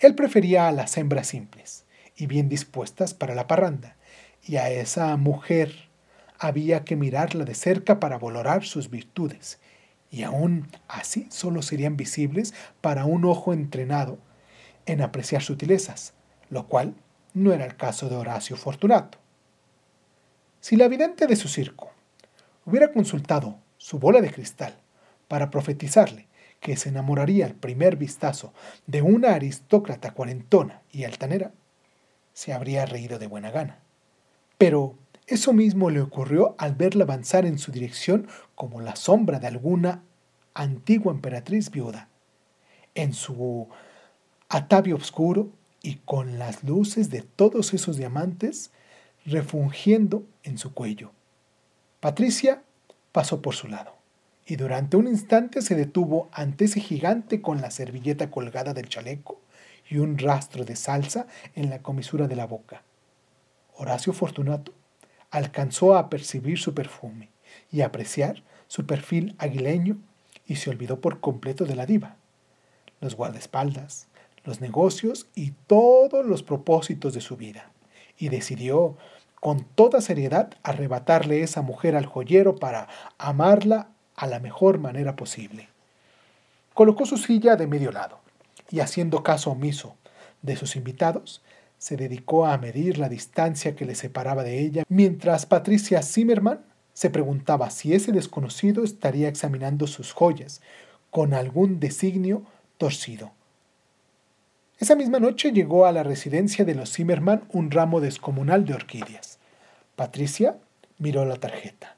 Él 0.00 0.16
prefería 0.16 0.66
a 0.66 0.72
las 0.72 0.96
hembras 0.98 1.28
simples 1.28 1.84
y 2.16 2.26
bien 2.26 2.48
dispuestas 2.48 3.14
para 3.14 3.36
la 3.36 3.46
parranda, 3.46 3.96
y 4.44 4.56
a 4.56 4.68
esa 4.68 5.16
mujer 5.16 5.72
había 6.38 6.84
que 6.84 6.96
mirarla 6.96 7.44
de 7.44 7.54
cerca 7.54 8.00
para 8.00 8.18
valorar 8.18 8.64
sus 8.64 8.90
virtudes, 8.90 9.60
y 10.10 10.24
aún 10.24 10.68
así 10.88 11.28
solo 11.30 11.62
serían 11.62 11.96
visibles 11.96 12.52
para 12.80 13.04
un 13.04 13.24
ojo 13.24 13.52
entrenado 13.52 14.18
en 14.86 15.00
apreciar 15.00 15.42
sutilezas, 15.42 16.14
lo 16.50 16.66
cual 16.66 16.94
no 17.32 17.52
era 17.52 17.64
el 17.64 17.76
caso 17.76 18.08
de 18.08 18.16
Horacio 18.16 18.56
Fortunato. 18.56 19.21
Si 20.62 20.76
la 20.76 20.86
vidente 20.86 21.26
de 21.26 21.34
su 21.34 21.48
circo 21.48 21.90
hubiera 22.64 22.92
consultado 22.92 23.58
su 23.78 23.98
bola 23.98 24.20
de 24.20 24.30
cristal 24.30 24.78
para 25.26 25.50
profetizarle 25.50 26.28
que 26.60 26.76
se 26.76 26.90
enamoraría 26.90 27.46
al 27.46 27.54
primer 27.56 27.96
vistazo 27.96 28.54
de 28.86 29.02
una 29.02 29.34
aristócrata 29.34 30.14
cuarentona 30.14 30.82
y 30.92 31.02
altanera, 31.02 31.50
se 32.32 32.52
habría 32.52 32.86
reído 32.86 33.18
de 33.18 33.26
buena 33.26 33.50
gana. 33.50 33.80
Pero 34.56 34.96
eso 35.26 35.52
mismo 35.52 35.90
le 35.90 36.00
ocurrió 36.00 36.54
al 36.58 36.76
verla 36.76 37.02
avanzar 37.02 37.44
en 37.44 37.58
su 37.58 37.72
dirección 37.72 38.28
como 38.54 38.80
la 38.80 38.94
sombra 38.94 39.40
de 39.40 39.48
alguna 39.48 40.04
antigua 40.54 41.12
emperatriz 41.12 41.72
viuda. 41.72 42.08
En 42.94 43.14
su 43.14 43.68
atavio 44.48 44.94
oscuro 44.94 45.50
y 45.82 45.96
con 46.04 46.38
las 46.38 46.62
luces 46.62 47.10
de 47.10 47.22
todos 47.22 47.74
esos 47.74 47.96
diamantes 47.96 48.70
refungiendo 49.24 50.24
en 50.42 50.58
su 50.58 50.74
cuello. 50.74 51.12
Patricia 52.00 52.62
pasó 53.12 53.42
por 53.42 53.54
su 53.54 53.68
lado 53.68 53.94
y 54.46 54.56
durante 54.56 54.96
un 54.96 55.06
instante 55.06 55.62
se 55.62 55.74
detuvo 55.74 56.28
ante 56.32 56.64
ese 56.64 56.80
gigante 56.80 57.40
con 57.40 57.60
la 57.60 57.70
servilleta 57.70 58.30
colgada 58.30 58.74
del 58.74 58.88
chaleco 58.88 59.40
y 59.88 59.98
un 59.98 60.18
rastro 60.18 60.64
de 60.64 60.76
salsa 60.76 61.26
en 61.54 61.70
la 61.70 61.82
comisura 61.82 62.26
de 62.26 62.36
la 62.36 62.46
boca. 62.46 62.82
Horacio 63.74 64.12
Fortunato 64.12 64.72
alcanzó 65.30 65.96
a 65.96 66.10
percibir 66.10 66.58
su 66.58 66.74
perfume 66.74 67.30
y 67.70 67.82
apreciar 67.82 68.42
su 68.66 68.86
perfil 68.86 69.34
aguileño 69.38 69.98
y 70.46 70.56
se 70.56 70.70
olvidó 70.70 71.00
por 71.00 71.20
completo 71.20 71.64
de 71.64 71.76
la 71.76 71.86
diva. 71.86 72.16
Los 73.00 73.14
guardaespaldas, 73.14 74.08
los 74.44 74.60
negocios 74.60 75.28
y 75.34 75.52
todos 75.66 76.26
los 76.26 76.42
propósitos 76.42 77.14
de 77.14 77.20
su 77.20 77.36
vida 77.36 77.70
y 78.18 78.28
decidió 78.28 78.96
con 79.42 79.64
toda 79.64 80.00
seriedad 80.00 80.54
arrebatarle 80.62 81.42
esa 81.42 81.62
mujer 81.62 81.96
al 81.96 82.06
joyero 82.06 82.54
para 82.54 82.86
amarla 83.18 83.88
a 84.14 84.28
la 84.28 84.38
mejor 84.38 84.78
manera 84.78 85.16
posible. 85.16 85.68
Colocó 86.74 87.06
su 87.06 87.16
silla 87.16 87.56
de 87.56 87.66
medio 87.66 87.90
lado 87.90 88.20
y 88.70 88.78
haciendo 88.78 89.24
caso 89.24 89.50
omiso 89.50 89.96
de 90.42 90.54
sus 90.54 90.76
invitados, 90.76 91.42
se 91.76 91.96
dedicó 91.96 92.46
a 92.46 92.56
medir 92.56 92.98
la 92.98 93.08
distancia 93.08 93.74
que 93.74 93.84
le 93.84 93.96
separaba 93.96 94.44
de 94.44 94.60
ella, 94.60 94.84
mientras 94.88 95.44
Patricia 95.44 96.02
Zimmerman 96.02 96.60
se 96.92 97.10
preguntaba 97.10 97.68
si 97.70 97.94
ese 97.94 98.12
desconocido 98.12 98.84
estaría 98.84 99.26
examinando 99.26 99.88
sus 99.88 100.12
joyas 100.12 100.60
con 101.10 101.34
algún 101.34 101.80
designio 101.80 102.44
torcido. 102.78 103.32
Esa 104.78 104.94
misma 104.94 105.18
noche 105.18 105.50
llegó 105.50 105.84
a 105.84 105.90
la 105.90 106.04
residencia 106.04 106.64
de 106.64 106.76
los 106.76 106.92
Zimmerman 106.92 107.42
un 107.52 107.72
ramo 107.72 108.00
descomunal 108.00 108.64
de 108.64 108.74
orquídeas. 108.74 109.31
Patricia 109.96 110.56
miró 110.98 111.24
la 111.24 111.36
tarjeta. 111.36 111.96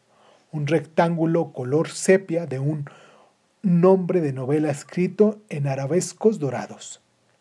Un 0.51 0.67
rectángulo 0.67 1.53
color 1.53 1.89
sepia 1.89 2.47
de 2.47 2.59
un 2.59 2.89
nombre 3.63 4.21
de 4.21 4.33
novela 4.33 4.71
escrito 4.71 5.41
en 5.49 5.67
arabescos 5.67 6.39
dorados. 6.39 7.01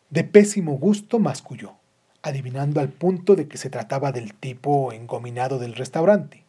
De 0.10 0.24
pésimo 0.24 0.78
gusto 0.78 1.20
masculló, 1.20 1.74
adivinando 2.22 2.80
al 2.80 2.90
punto 2.90 3.36
de 3.36 3.48
que 3.48 3.58
se 3.58 3.70
trataba 3.70 4.12
del 4.12 4.34
tipo 4.36 4.92
engominado 4.94 5.58
del 5.58 5.76
restaurante, 5.76 6.44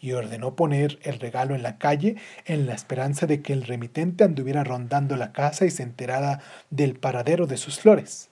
y 0.00 0.12
ordenó 0.12 0.56
poner 0.56 0.98
el 1.02 1.20
regalo 1.20 1.54
en 1.54 1.62
la 1.62 1.78
calle 1.78 2.16
en 2.46 2.66
la 2.66 2.74
esperanza 2.74 3.26
de 3.26 3.42
que 3.42 3.52
el 3.52 3.64
remitente 3.64 4.24
anduviera 4.24 4.64
rondando 4.64 5.16
la 5.16 5.32
casa 5.32 5.66
y 5.66 5.70
se 5.70 5.82
enterara 5.82 6.40
del 6.70 6.94
paradero 6.94 7.46
de 7.46 7.58
sus 7.58 7.78
flores. 7.78 8.28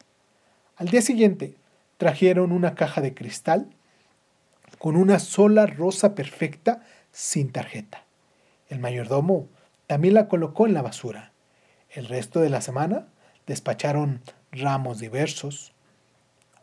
Al 0.76 0.88
día 0.88 1.02
siguiente 1.02 1.54
trajeron 1.98 2.50
una 2.50 2.74
caja 2.74 3.02
de 3.02 3.14
cristal 3.14 3.68
con 4.80 4.96
una 4.96 5.18
sola 5.18 5.66
rosa 5.66 6.14
perfecta 6.14 6.80
sin 7.12 7.52
tarjeta. 7.52 8.06
El 8.70 8.78
mayordomo 8.78 9.46
también 9.86 10.14
la 10.14 10.26
colocó 10.26 10.66
en 10.66 10.72
la 10.72 10.80
basura. 10.80 11.32
El 11.90 12.08
resto 12.08 12.40
de 12.40 12.48
la 12.48 12.62
semana 12.62 13.06
despacharon 13.46 14.22
ramos 14.50 14.98
diversos, 14.98 15.74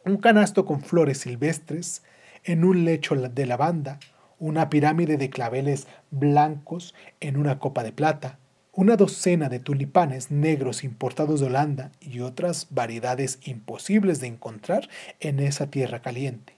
un 0.04 0.18
canasto 0.18 0.66
con 0.66 0.82
flores 0.82 1.20
silvestres, 1.20 2.02
en 2.44 2.64
un 2.64 2.86
lecho 2.86 3.14
de 3.14 3.46
lavanda, 3.46 4.00
una 4.40 4.68
pirámide 4.72 5.18
de 5.18 5.30
claveles 5.30 5.86
blancos 6.10 6.96
en 7.20 7.38
una 7.38 7.60
copa 7.60 7.84
de 7.84 7.92
plata, 7.92 8.40
una 8.74 8.96
docena 8.96 9.48
de 9.48 9.60
tulipanes 9.60 10.32
negros 10.32 10.84
importados 10.84 11.40
de 11.40 11.46
Holanda 11.46 11.92
y 12.02 12.22
otras 12.22 12.66
variedades 12.72 13.38
imposibles 13.44 14.20
de 14.22 14.28
encontrar 14.28 14.90
en 15.20 15.40
esa 15.40 15.68
tierra 15.68 16.02
caliente. 16.02 16.57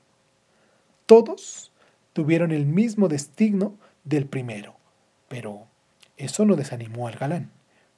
Todos 1.09 1.71
tuvieron 2.13 2.51
el 2.51 2.67
mismo 2.67 3.07
destino 3.07 3.75
del 4.03 4.27
primero, 4.27 4.75
pero 5.27 5.65
eso 6.17 6.45
no 6.45 6.55
desanimó 6.55 7.07
al 7.07 7.15
galán, 7.15 7.49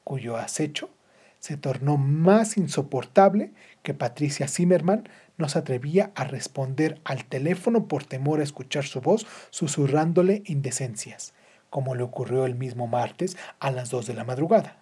cuyo 0.05 0.37
acecho 0.37 0.89
se 1.37 1.57
tornó 1.57 1.97
más 1.97 2.55
insoportable 2.55 3.51
que 3.83 3.93
Patricia 3.93 4.47
Zimmerman 4.47 5.09
no 5.37 5.49
se 5.49 5.59
atrevía 5.59 6.11
a 6.15 6.23
responder 6.23 7.01
al 7.03 7.25
teléfono 7.25 7.89
por 7.89 8.05
temor 8.05 8.39
a 8.39 8.43
escuchar 8.43 8.85
su 8.85 9.01
voz 9.01 9.27
susurrándole 9.49 10.43
indecencias 10.45 11.33
como 11.69 11.95
le 11.95 12.03
ocurrió 12.03 12.45
el 12.45 12.55
mismo 12.55 12.87
martes 12.87 13.35
a 13.59 13.71
las 13.71 13.89
dos 13.89 14.07
de 14.07 14.13
la 14.13 14.23
madrugada. 14.23 14.77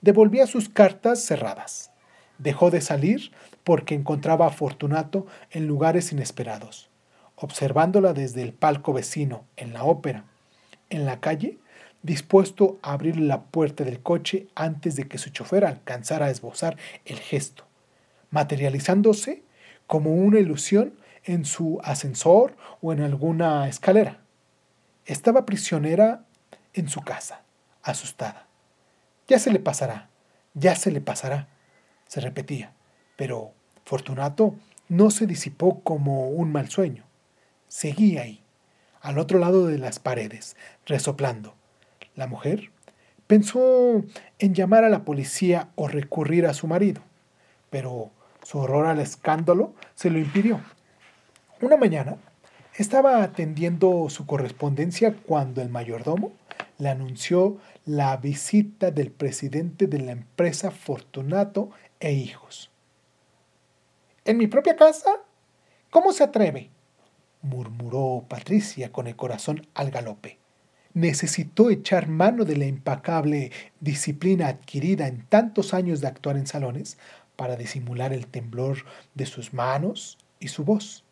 Devolvía 0.00 0.46
sus 0.46 0.68
cartas 0.68 1.24
cerradas. 1.24 1.90
Dejó 2.38 2.70
de 2.70 2.82
salir 2.82 3.32
porque 3.64 3.96
encontraba 3.96 4.46
a 4.46 4.50
Fortunato 4.50 5.26
en 5.50 5.66
lugares 5.66 6.12
inesperados. 6.12 6.88
Observándola 7.36 8.12
desde 8.12 8.42
el 8.42 8.52
palco 8.52 8.92
vecino, 8.92 9.44
en 9.56 9.72
la 9.72 9.84
ópera, 9.84 10.24
en 10.90 11.06
la 11.06 11.20
calle, 11.20 11.58
dispuesto 12.02 12.78
a 12.82 12.92
abrir 12.92 13.18
la 13.18 13.42
puerta 13.42 13.84
del 13.84 14.00
coche 14.00 14.48
antes 14.54 14.96
de 14.96 15.08
que 15.08 15.18
su 15.18 15.30
chofer 15.30 15.64
alcanzara 15.64 16.26
a 16.26 16.30
esbozar 16.30 16.76
el 17.04 17.18
gesto, 17.18 17.64
materializándose 18.30 19.42
como 19.86 20.14
una 20.14 20.38
ilusión 20.38 20.94
en 21.24 21.44
su 21.44 21.80
ascensor 21.82 22.56
o 22.80 22.92
en 22.92 23.00
alguna 23.00 23.68
escalera. 23.68 24.20
Estaba 25.04 25.46
prisionera 25.46 26.24
en 26.72 26.88
su 26.88 27.00
casa, 27.00 27.42
asustada. 27.82 28.46
Ya 29.28 29.38
se 29.38 29.50
le 29.50 29.58
pasará, 29.58 30.08
ya 30.54 30.76
se 30.76 30.90
le 30.90 31.00
pasará, 31.00 31.48
se 32.06 32.20
repetía, 32.20 32.72
pero 33.16 33.52
Fortunato 33.84 34.54
no 34.88 35.10
se 35.10 35.26
disipó 35.26 35.80
como 35.80 36.30
un 36.30 36.52
mal 36.52 36.68
sueño. 36.68 37.05
Seguía 37.76 38.22
ahí, 38.22 38.42
al 39.02 39.18
otro 39.18 39.38
lado 39.38 39.66
de 39.66 39.76
las 39.76 39.98
paredes, 39.98 40.56
resoplando. 40.86 41.52
La 42.14 42.26
mujer 42.26 42.70
pensó 43.26 44.02
en 44.38 44.54
llamar 44.54 44.84
a 44.84 44.88
la 44.88 45.04
policía 45.04 45.68
o 45.74 45.86
recurrir 45.86 46.46
a 46.46 46.54
su 46.54 46.68
marido, 46.68 47.02
pero 47.68 48.12
su 48.42 48.60
horror 48.60 48.86
al 48.86 48.98
escándalo 48.98 49.74
se 49.94 50.08
lo 50.08 50.18
impidió. 50.18 50.62
Una 51.60 51.76
mañana 51.76 52.16
estaba 52.76 53.22
atendiendo 53.22 54.08
su 54.08 54.24
correspondencia 54.24 55.14
cuando 55.14 55.60
el 55.60 55.68
mayordomo 55.68 56.32
le 56.78 56.88
anunció 56.88 57.58
la 57.84 58.16
visita 58.16 58.90
del 58.90 59.10
presidente 59.10 59.86
de 59.86 59.98
la 59.98 60.12
empresa 60.12 60.70
Fortunato 60.70 61.68
e 62.00 62.14
hijos. 62.14 62.70
¿En 64.24 64.38
mi 64.38 64.46
propia 64.46 64.76
casa? 64.76 65.10
¿Cómo 65.90 66.14
se 66.14 66.24
atreve? 66.24 66.70
Murmuró 67.42 68.24
Patricia 68.28 68.92
con 68.92 69.06
el 69.06 69.16
corazón 69.16 69.66
al 69.74 69.90
galope. 69.90 70.38
Necesitó 70.94 71.70
echar 71.70 72.08
mano 72.08 72.44
de 72.44 72.56
la 72.56 72.66
impecable 72.66 73.52
disciplina 73.80 74.48
adquirida 74.48 75.06
en 75.06 75.26
tantos 75.26 75.74
años 75.74 76.00
de 76.00 76.08
actuar 76.08 76.36
en 76.36 76.46
salones 76.46 76.98
para 77.36 77.56
disimular 77.56 78.12
el 78.12 78.26
temblor 78.26 78.78
de 79.14 79.26
sus 79.26 79.52
manos 79.52 80.18
y 80.40 80.48
su 80.48 80.64
voz. 80.64 81.04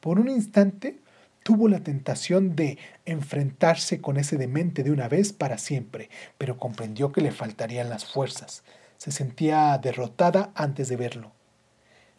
Por 0.00 0.18
un 0.18 0.28
instante 0.28 1.00
tuvo 1.42 1.68
la 1.68 1.80
tentación 1.80 2.54
de 2.54 2.78
enfrentarse 3.04 4.00
con 4.00 4.16
ese 4.16 4.36
demente 4.36 4.82
de 4.82 4.92
una 4.92 5.08
vez 5.08 5.32
para 5.32 5.58
siempre, 5.58 6.08
pero 6.38 6.58
comprendió 6.58 7.12
que 7.12 7.20
le 7.20 7.32
faltarían 7.32 7.88
las 7.88 8.04
fuerzas. 8.04 8.62
Se 8.96 9.10
sentía 9.10 9.76
derrotada 9.78 10.52
antes 10.54 10.88
de 10.88 10.96
verlo. 10.96 11.32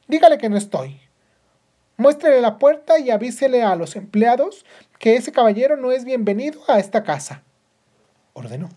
Dígale 0.08 0.38
que 0.38 0.50
no 0.50 0.58
estoy, 0.58 1.00
Muéstrele 2.04 2.42
la 2.42 2.60
puerta 2.60 3.00
y 3.00 3.12
avísele 3.12 3.64
a 3.64 3.78
los 3.78 3.96
empleados 3.96 4.66
que 5.00 5.16
ese 5.16 5.32
caballero 5.32 5.78
no 5.78 5.94
es 5.94 6.04
bienvenido 6.04 6.60
a 6.68 6.78
esta 6.78 7.02
casa. 7.02 7.44
Ordenó. 8.34 8.68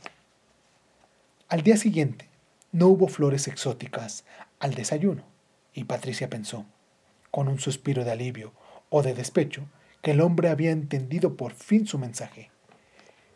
Al 1.49 1.63
día 1.63 1.77
siguiente 1.77 2.31
no 2.71 2.87
hubo 2.87 3.09
flores 3.09 3.49
exóticas 3.49 4.25
al 4.61 4.75
desayuno, 4.75 5.25
y 5.75 5.83
Patricia 5.83 6.31
pensó, 6.31 6.67
con 7.33 7.49
un 7.49 7.59
suspiro 7.59 8.05
de 8.05 8.13
alivio 8.13 8.53
o 8.91 9.03
de 9.03 9.13
despecho, 9.13 9.67
que 10.03 10.13
el 10.13 10.21
hombre 10.21 10.49
había 10.49 10.71
entendido 10.71 11.37
por 11.37 11.53
fin 11.53 11.85
su 11.85 11.99
mensaje. 11.99 12.53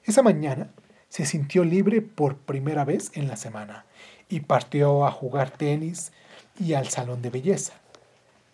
Esa 0.05 0.23
mañana 0.23 0.71
se 1.09 1.27
sintió 1.27 1.65
libre 1.65 2.01
por 2.01 2.37
primera 2.37 2.85
vez 2.85 3.11
en 3.15 3.27
la 3.27 3.35
semana 3.35 3.87
y 4.29 4.39
partió 4.39 5.05
a 5.05 5.11
jugar 5.11 5.51
tenis 5.51 6.13
y 6.61 6.75
al 6.75 6.91
salón 6.91 7.23
de 7.23 7.31
belleza. 7.31 7.73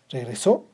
Regresó 0.08 0.64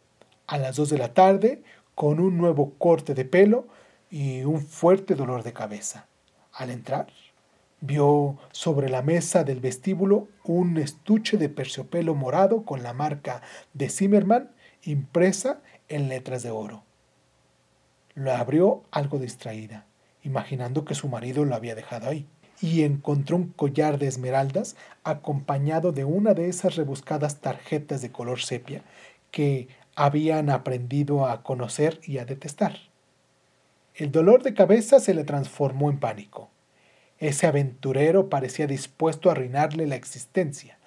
a 0.52 0.58
las 0.58 0.76
2 0.76 0.90
de 0.90 0.98
la 0.98 1.14
tarde 1.14 1.62
con 1.94 2.20
un 2.20 2.36
nuevo 2.36 2.74
corte 2.76 3.14
de 3.14 3.24
pelo 3.24 3.68
y 4.10 4.42
un 4.42 4.60
fuerte 4.60 5.14
dolor 5.14 5.44
de 5.44 5.54
cabeza. 5.54 6.08
Al 6.52 6.68
entrar, 6.68 7.06
vio 7.80 8.36
sobre 8.52 8.90
la 8.90 9.00
mesa 9.00 9.44
del 9.44 9.60
vestíbulo 9.60 10.28
un 10.44 10.76
estuche 10.76 11.38
de 11.38 11.48
terciopelo 11.48 12.14
morado 12.14 12.64
con 12.66 12.82
la 12.82 12.92
marca 12.92 13.40
de 13.72 13.88
Zimmerman 13.88 14.50
impresa 14.82 15.62
en 15.88 16.10
letras 16.10 16.42
de 16.42 16.50
oro. 16.50 16.82
Lo 18.14 18.30
abrió 18.32 18.82
algo 18.90 19.18
distraída, 19.18 19.86
imaginando 20.22 20.84
que 20.84 20.94
su 20.94 21.08
marido 21.08 21.46
lo 21.46 21.54
había 21.54 21.74
dejado 21.74 22.10
ahí, 22.10 22.26
y 22.60 22.82
encontró 22.82 23.36
un 23.36 23.48
collar 23.48 23.98
de 23.98 24.06
esmeraldas 24.06 24.76
acompañado 25.02 25.92
de 25.92 26.04
una 26.04 26.34
de 26.34 26.50
esas 26.50 26.76
rebuscadas 26.76 27.40
tarjetas 27.40 28.02
de 28.02 28.12
color 28.12 28.42
sepia 28.42 28.82
que 29.30 29.68
habían 29.94 30.50
aprendido 30.50 31.26
a 31.26 31.42
conocer 31.42 32.00
y 32.04 32.18
a 32.18 32.24
detestar. 32.24 32.78
El 33.94 34.10
dolor 34.10 34.42
de 34.42 34.54
cabeza 34.54 35.00
se 35.00 35.14
le 35.14 35.24
transformó 35.24 35.90
en 35.90 36.00
pánico. 36.00 36.48
Ese 37.18 37.46
aventurero 37.46 38.28
parecía 38.30 38.66
dispuesto 38.66 39.28
a 39.28 39.32
arruinarle 39.32 39.86
la 39.86 39.96
existencia. 39.96 40.78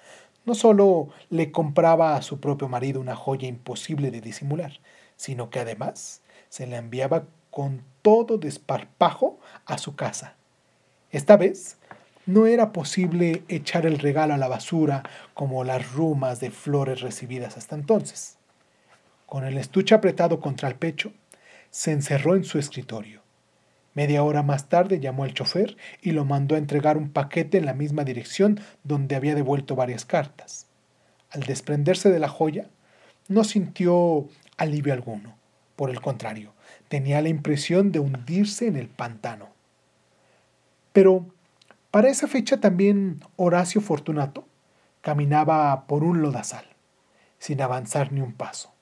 No 0.44 0.54
solo 0.54 1.08
le 1.30 1.50
compraba 1.52 2.16
a 2.16 2.22
su 2.22 2.40
propio 2.40 2.68
marido 2.68 3.00
una 3.00 3.16
joya 3.16 3.48
imposible 3.48 4.10
de 4.10 4.20
disimular, 4.20 4.80
sino 5.16 5.50
que 5.50 5.60
además 5.60 6.22
se 6.48 6.66
la 6.66 6.78
enviaba 6.78 7.24
con 7.50 7.82
todo 8.02 8.38
desparpajo 8.38 9.38
a 9.64 9.78
su 9.78 9.96
casa. 9.96 10.34
Esta 11.10 11.36
vez 11.36 11.78
no 12.26 12.46
era 12.46 12.72
posible 12.72 13.44
echar 13.48 13.86
el 13.86 13.98
regalo 13.98 14.34
a 14.34 14.36
la 14.36 14.48
basura 14.48 15.04
como 15.32 15.64
las 15.64 15.92
rumas 15.92 16.40
de 16.40 16.50
flores 16.50 17.00
recibidas 17.00 17.56
hasta 17.56 17.76
entonces. 17.76 18.36
Con 19.26 19.44
el 19.44 19.58
estuche 19.58 19.92
apretado 19.92 20.38
contra 20.38 20.68
el 20.68 20.76
pecho, 20.76 21.12
se 21.70 21.90
encerró 21.90 22.36
en 22.36 22.44
su 22.44 22.60
escritorio. 22.60 23.22
Media 23.92 24.22
hora 24.22 24.44
más 24.44 24.68
tarde 24.68 25.00
llamó 25.00 25.24
al 25.24 25.34
chofer 25.34 25.76
y 26.00 26.12
lo 26.12 26.24
mandó 26.24 26.54
a 26.54 26.58
entregar 26.58 26.96
un 26.96 27.10
paquete 27.10 27.58
en 27.58 27.66
la 27.66 27.74
misma 27.74 28.04
dirección 28.04 28.60
donde 28.84 29.16
había 29.16 29.34
devuelto 29.34 29.74
varias 29.74 30.04
cartas. 30.04 30.68
Al 31.30 31.42
desprenderse 31.42 32.10
de 32.10 32.20
la 32.20 32.28
joya, 32.28 32.70
no 33.26 33.42
sintió 33.42 34.28
alivio 34.56 34.92
alguno. 34.92 35.36
Por 35.74 35.90
el 35.90 36.00
contrario, 36.00 36.52
tenía 36.88 37.20
la 37.20 37.28
impresión 37.28 37.90
de 37.90 37.98
hundirse 37.98 38.68
en 38.68 38.76
el 38.76 38.88
pantano. 38.88 39.48
Pero 40.92 41.26
para 41.90 42.10
esa 42.10 42.28
fecha 42.28 42.60
también 42.60 43.20
Horacio 43.34 43.80
Fortunato 43.80 44.46
caminaba 45.00 45.86
por 45.88 46.04
un 46.04 46.22
lodazal, 46.22 46.66
sin 47.38 47.60
avanzar 47.60 48.12
ni 48.12 48.20
un 48.20 48.32
paso 48.32 48.75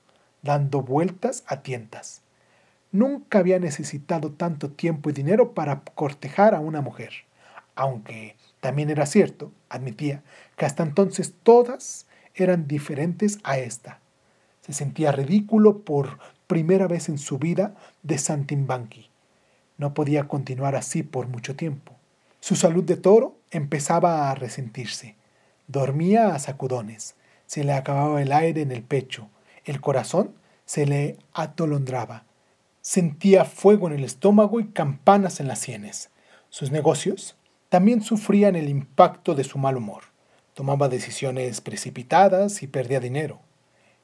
dando 0.45 0.83
vueltas 0.83 1.43
a 1.47 1.61
tientas. 1.63 2.21
Nunca 2.91 3.39
había 3.39 3.59
necesitado 3.59 4.31
tanto 4.31 4.69
tiempo 4.69 5.09
y 5.09 5.13
dinero 5.13 5.53
para 5.53 5.81
cortejar 5.81 6.55
a 6.55 6.61
una 6.61 6.79
mujer, 6.79 7.11
aunque 7.73 8.37
también 8.61 8.89
era 8.89 9.05
cierto, 9.07 9.51
admitía, 9.67 10.21
que 10.55 10.65
hasta 10.65 10.83
entonces 10.83 11.33
todas 11.43 12.05
eran 12.35 12.67
diferentes 12.67 13.39
a 13.43 13.57
esta. 13.57 13.99
Se 14.61 14.71
sentía 14.71 15.11
ridículo 15.11 15.79
por 15.79 16.19
primera 16.47 16.87
vez 16.87 17.09
en 17.09 17.17
su 17.17 17.37
vida 17.37 17.75
de 18.03 18.17
Santimbanqui. 18.17 19.09
No 19.77 19.93
podía 19.93 20.27
continuar 20.27 20.75
así 20.75 21.03
por 21.03 21.27
mucho 21.27 21.55
tiempo. 21.55 21.93
Su 22.39 22.55
salud 22.55 22.83
de 22.83 22.97
toro 22.97 23.35
empezaba 23.49 24.29
a 24.29 24.35
resentirse. 24.35 25.15
Dormía 25.67 26.35
a 26.35 26.39
sacudones. 26.39 27.15
Se 27.47 27.63
le 27.63 27.73
acababa 27.73 28.21
el 28.21 28.31
aire 28.31 28.61
en 28.61 28.71
el 28.71 28.83
pecho 28.83 29.29
el 29.65 29.81
corazón 29.81 30.35
se 30.65 30.85
le 30.85 31.17
atolondraba. 31.33 32.23
Sentía 32.81 33.45
fuego 33.45 33.87
en 33.87 33.93
el 33.93 34.03
estómago 34.03 34.59
y 34.59 34.67
campanas 34.67 35.39
en 35.39 35.47
las 35.47 35.59
sienes. 35.59 36.09
Sus 36.49 36.71
negocios 36.71 37.35
también 37.69 38.01
sufrían 38.01 38.55
el 38.55 38.69
impacto 38.69 39.35
de 39.35 39.43
su 39.43 39.57
mal 39.57 39.75
humor. 39.75 40.03
Tomaba 40.53 40.87
decisiones 40.87 41.61
precipitadas 41.61 42.63
y 42.63 42.67
perdía 42.67 42.99
dinero. 42.99 43.39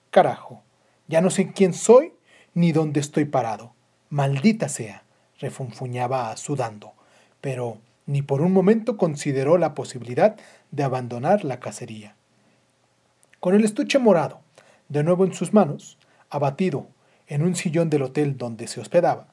Carajo, 0.10 0.63
ya 1.08 1.21
no 1.21 1.30
sé 1.30 1.54
quién 1.54 1.74
soy 1.74 2.13
ni 2.54 2.71
dónde 2.71 3.00
estoy 3.00 3.26
parado. 3.26 3.74
Maldita 4.10 4.67
sea, 4.67 5.04
refunfuñaba 5.39 6.36
sudando, 6.36 6.93
pero 7.39 7.78
ni 8.06 8.21
por 8.21 8.41
un 8.41 8.52
momento 8.52 8.97
consideró 8.97 9.58
la 9.58 9.74
posibilidad 9.74 10.36
de 10.71 10.84
abandonar 10.84 11.45
la 11.45 11.60
cacería. 11.60 12.15
Con 13.39 13.56
el 13.56 13.63
estuche 13.63 14.00
morado 14.00 14.40
de 14.91 15.04
nuevo 15.04 15.23
en 15.23 15.34
sus 15.34 15.54
manos, 15.54 15.97
abatido 16.30 16.86
en 17.27 17.43
un 17.43 17.56
sillón 17.56 17.89
del 17.89 18.01
hotel 18.01 18.38
donde 18.38 18.67
se 18.67 18.82
hospedaba, 18.82 19.27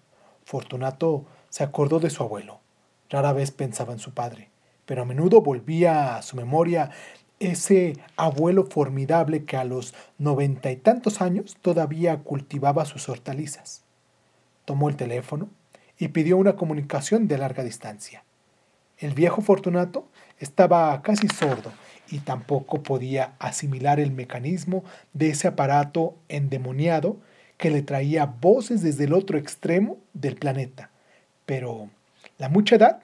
Fortunato 0.44 1.26
se 1.48 1.64
acordó 1.64 1.98
de 1.98 2.10
su 2.10 2.22
abuelo. 2.22 2.60
Rara 3.10 3.32
vez 3.32 3.50
pensaba 3.50 3.92
en 3.92 3.98
su 3.98 4.14
padre, 4.14 4.50
pero 4.86 5.02
a 5.02 5.04
menudo 5.04 5.40
volvía 5.40 6.14
a 6.14 6.22
su 6.22 6.36
memoria 6.36 6.92
ese 7.40 7.96
abuelo 8.16 8.66
formidable 8.66 9.46
que 9.46 9.56
a 9.56 9.64
los 9.64 9.94
noventa 10.16 10.70
y 10.70 10.76
tantos 10.76 11.20
años 11.20 11.56
todavía 11.60 12.18
cultivaba 12.22 12.84
sus 12.84 13.08
hortalizas. 13.08 13.82
Tomó 14.64 14.88
el 14.88 14.94
teléfono 14.94 15.48
y 15.98 16.08
pidió 16.08 16.36
una 16.36 16.54
comunicación 16.54 17.26
de 17.26 17.36
larga 17.36 17.64
distancia. 17.64 18.22
El 18.96 19.12
viejo 19.12 19.42
Fortunato 19.42 20.06
estaba 20.38 21.02
casi 21.02 21.26
sordo 21.26 21.72
y 22.10 22.18
tampoco 22.20 22.82
podía 22.82 23.34
asimilar 23.38 24.00
el 24.00 24.12
mecanismo 24.12 24.84
de 25.12 25.30
ese 25.30 25.48
aparato 25.48 26.16
endemoniado 26.28 27.16
que 27.56 27.70
le 27.70 27.82
traía 27.82 28.26
voces 28.26 28.82
desde 28.82 29.04
el 29.04 29.12
otro 29.12 29.36
extremo 29.36 29.98
del 30.14 30.36
planeta, 30.36 30.90
pero 31.44 31.90
la 32.38 32.48
mucha 32.48 32.76
edad 32.76 33.00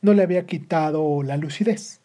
no 0.00 0.12
le 0.12 0.22
había 0.22 0.46
quitado 0.46 1.22
la 1.22 1.36
lucidez. 1.36 2.00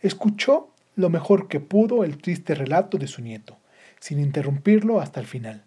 Escuchó 0.00 0.70
lo 0.94 1.10
mejor 1.10 1.48
que 1.48 1.60
pudo 1.60 2.04
el 2.04 2.18
triste 2.18 2.54
relato 2.54 2.98
de 2.98 3.08
su 3.08 3.22
nieto, 3.22 3.56
sin 3.98 4.20
interrumpirlo 4.20 5.00
hasta 5.00 5.20
el 5.20 5.26
final. 5.26 5.64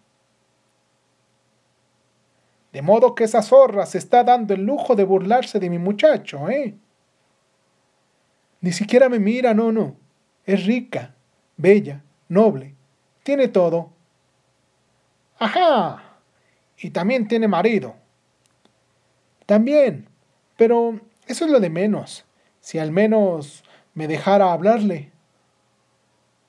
De 2.72 2.82
modo 2.82 3.14
que 3.14 3.24
esa 3.24 3.42
zorra 3.42 3.86
se 3.86 3.98
está 3.98 4.24
dando 4.24 4.54
el 4.54 4.64
lujo 4.64 4.96
de 4.96 5.04
burlarse 5.04 5.58
de 5.58 5.70
mi 5.70 5.78
muchacho, 5.78 6.48
¿eh? 6.50 6.74
Ni 8.66 8.72
siquiera 8.72 9.08
me 9.08 9.20
mira, 9.20 9.54
no, 9.54 9.70
no. 9.70 9.94
Es 10.44 10.66
rica, 10.66 11.14
bella, 11.56 12.02
noble, 12.28 12.74
tiene 13.22 13.46
todo. 13.46 13.92
Ajá. 15.38 16.18
Y 16.76 16.90
también 16.90 17.28
tiene 17.28 17.46
marido. 17.46 17.94
También. 19.46 20.08
Pero 20.56 21.00
eso 21.28 21.44
es 21.44 21.50
lo 21.52 21.60
de 21.60 21.70
menos. 21.70 22.24
Si 22.58 22.80
al 22.80 22.90
menos 22.90 23.62
me 23.94 24.08
dejara 24.08 24.52
hablarle. 24.52 25.12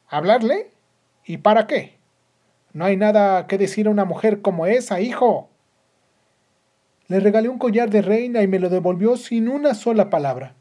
¿Hablarle? 0.07 0.71
¿Y 1.23 1.37
para 1.37 1.67
qué? 1.67 1.99
No 2.73 2.85
hay 2.85 2.97
nada 2.97 3.45
que 3.45 3.59
decir 3.59 3.85
a 3.85 3.91
una 3.91 4.05
mujer 4.05 4.41
como 4.41 4.65
esa, 4.65 5.01
hijo. 5.01 5.51
Le 7.09 7.19
regalé 7.19 7.47
un 7.47 7.59
collar 7.59 7.91
de 7.91 8.01
reina 8.01 8.41
y 8.41 8.47
me 8.47 8.57
lo 8.57 8.69
devolvió 8.69 9.17
sin 9.17 9.47
una 9.47 9.75
sola 9.75 10.09
palabra. 10.09 10.56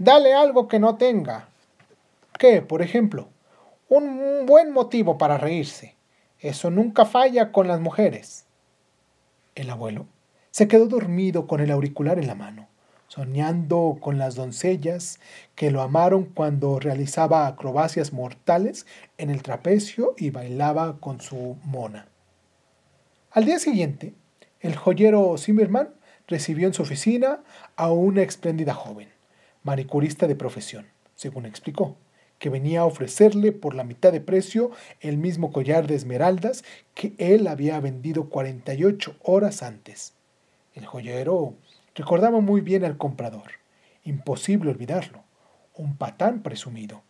Dale 0.00 0.32
algo 0.32 0.66
que 0.66 0.78
no 0.78 0.96
tenga. 0.96 1.50
¿Qué, 2.38 2.62
por 2.62 2.80
ejemplo? 2.80 3.28
Un 3.90 4.46
buen 4.46 4.72
motivo 4.72 5.18
para 5.18 5.36
reírse. 5.36 5.94
Eso 6.38 6.70
nunca 6.70 7.04
falla 7.04 7.52
con 7.52 7.68
las 7.68 7.80
mujeres. 7.80 8.46
El 9.54 9.68
abuelo 9.68 10.06
se 10.52 10.68
quedó 10.68 10.86
dormido 10.86 11.46
con 11.46 11.60
el 11.60 11.70
auricular 11.70 12.18
en 12.18 12.28
la 12.28 12.34
mano, 12.34 12.66
soñando 13.08 13.98
con 14.00 14.16
las 14.16 14.36
doncellas 14.36 15.20
que 15.54 15.70
lo 15.70 15.82
amaron 15.82 16.24
cuando 16.24 16.80
realizaba 16.80 17.46
acrobacias 17.46 18.14
mortales 18.14 18.86
en 19.18 19.28
el 19.28 19.42
trapecio 19.42 20.14
y 20.16 20.30
bailaba 20.30 20.96
con 20.98 21.20
su 21.20 21.58
mona. 21.62 22.06
Al 23.32 23.44
día 23.44 23.58
siguiente, 23.58 24.14
el 24.60 24.76
joyero 24.76 25.36
Zimmerman 25.36 25.90
recibió 26.26 26.68
en 26.68 26.72
su 26.72 26.80
oficina 26.80 27.40
a 27.76 27.90
una 27.90 28.22
espléndida 28.22 28.72
joven, 28.72 29.10
manicurista 29.62 30.26
de 30.26 30.36
profesión, 30.36 30.86
según 31.14 31.46
explicó 31.46 31.96
que 32.40 32.48
venía 32.48 32.80
a 32.80 32.86
ofrecerle 32.86 33.52
por 33.52 33.74
la 33.74 33.84
mitad 33.84 34.12
de 34.12 34.22
precio 34.22 34.70
el 35.00 35.18
mismo 35.18 35.52
collar 35.52 35.86
de 35.86 35.94
esmeraldas 35.94 36.64
que 36.94 37.14
él 37.18 37.46
había 37.46 37.78
vendido 37.80 38.30
48 38.30 39.16
horas 39.22 39.62
antes. 39.62 40.14
El 40.74 40.86
joyero 40.86 41.54
recordaba 41.94 42.40
muy 42.40 42.62
bien 42.62 42.84
al 42.84 42.96
comprador. 42.96 43.52
Imposible 44.04 44.70
olvidarlo. 44.70 45.22
Un 45.74 45.96
patán 45.96 46.42
presumido. 46.42 47.02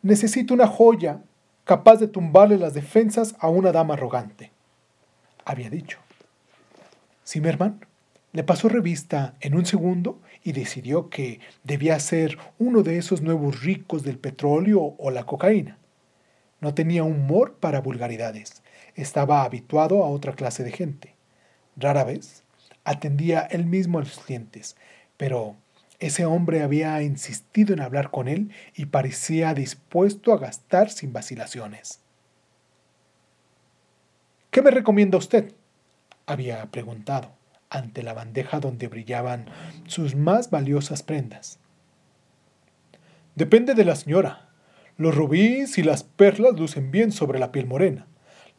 Necesito 0.00 0.54
una 0.54 0.68
joya 0.68 1.20
capaz 1.64 1.96
de 1.96 2.08
tumbarle 2.08 2.58
las 2.58 2.74
defensas 2.74 3.34
a 3.40 3.48
una 3.48 3.72
dama 3.72 3.94
arrogante, 3.94 4.52
había 5.44 5.70
dicho. 5.70 5.98
Zimmerman 7.26 7.84
le 8.32 8.44
pasó 8.44 8.68
revista 8.68 9.34
en 9.40 9.54
un 9.54 9.66
segundo 9.66 10.20
y 10.44 10.52
decidió 10.52 11.08
que 11.08 11.40
debía 11.64 11.98
ser 12.00 12.38
uno 12.58 12.82
de 12.82 12.98
esos 12.98 13.22
nuevos 13.22 13.62
ricos 13.62 14.02
del 14.02 14.18
petróleo 14.18 14.94
o 14.98 15.10
la 15.10 15.24
cocaína. 15.24 15.78
No 16.60 16.74
tenía 16.74 17.04
humor 17.04 17.56
para 17.60 17.80
vulgaridades, 17.80 18.62
estaba 18.94 19.42
habituado 19.42 20.04
a 20.04 20.08
otra 20.08 20.34
clase 20.34 20.64
de 20.64 20.72
gente. 20.72 21.14
Rara 21.76 22.04
vez 22.04 22.44
atendía 22.84 23.40
él 23.40 23.66
mismo 23.66 23.98
a 23.98 24.02
los 24.02 24.18
clientes, 24.18 24.76
pero 25.16 25.56
ese 25.98 26.24
hombre 26.26 26.62
había 26.62 27.00
insistido 27.02 27.72
en 27.72 27.80
hablar 27.80 28.10
con 28.10 28.28
él 28.28 28.50
y 28.74 28.86
parecía 28.86 29.54
dispuesto 29.54 30.32
a 30.32 30.38
gastar 30.38 30.90
sin 30.90 31.12
vacilaciones. 31.12 32.00
¿Qué 34.50 34.62
me 34.62 34.70
recomienda 34.70 35.18
usted? 35.18 35.54
había 36.26 36.66
preguntado 36.66 37.32
ante 37.72 38.02
la 38.02 38.12
bandeja 38.12 38.60
donde 38.60 38.88
brillaban 38.88 39.46
sus 39.86 40.14
más 40.14 40.50
valiosas 40.50 41.02
prendas. 41.02 41.58
Depende 43.34 43.74
de 43.74 43.84
la 43.84 43.96
señora. 43.96 44.50
Los 44.98 45.14
rubíes 45.14 45.78
y 45.78 45.82
las 45.82 46.04
perlas 46.04 46.54
lucen 46.58 46.90
bien 46.90 47.12
sobre 47.12 47.38
la 47.38 47.50
piel 47.50 47.66
morena, 47.66 48.06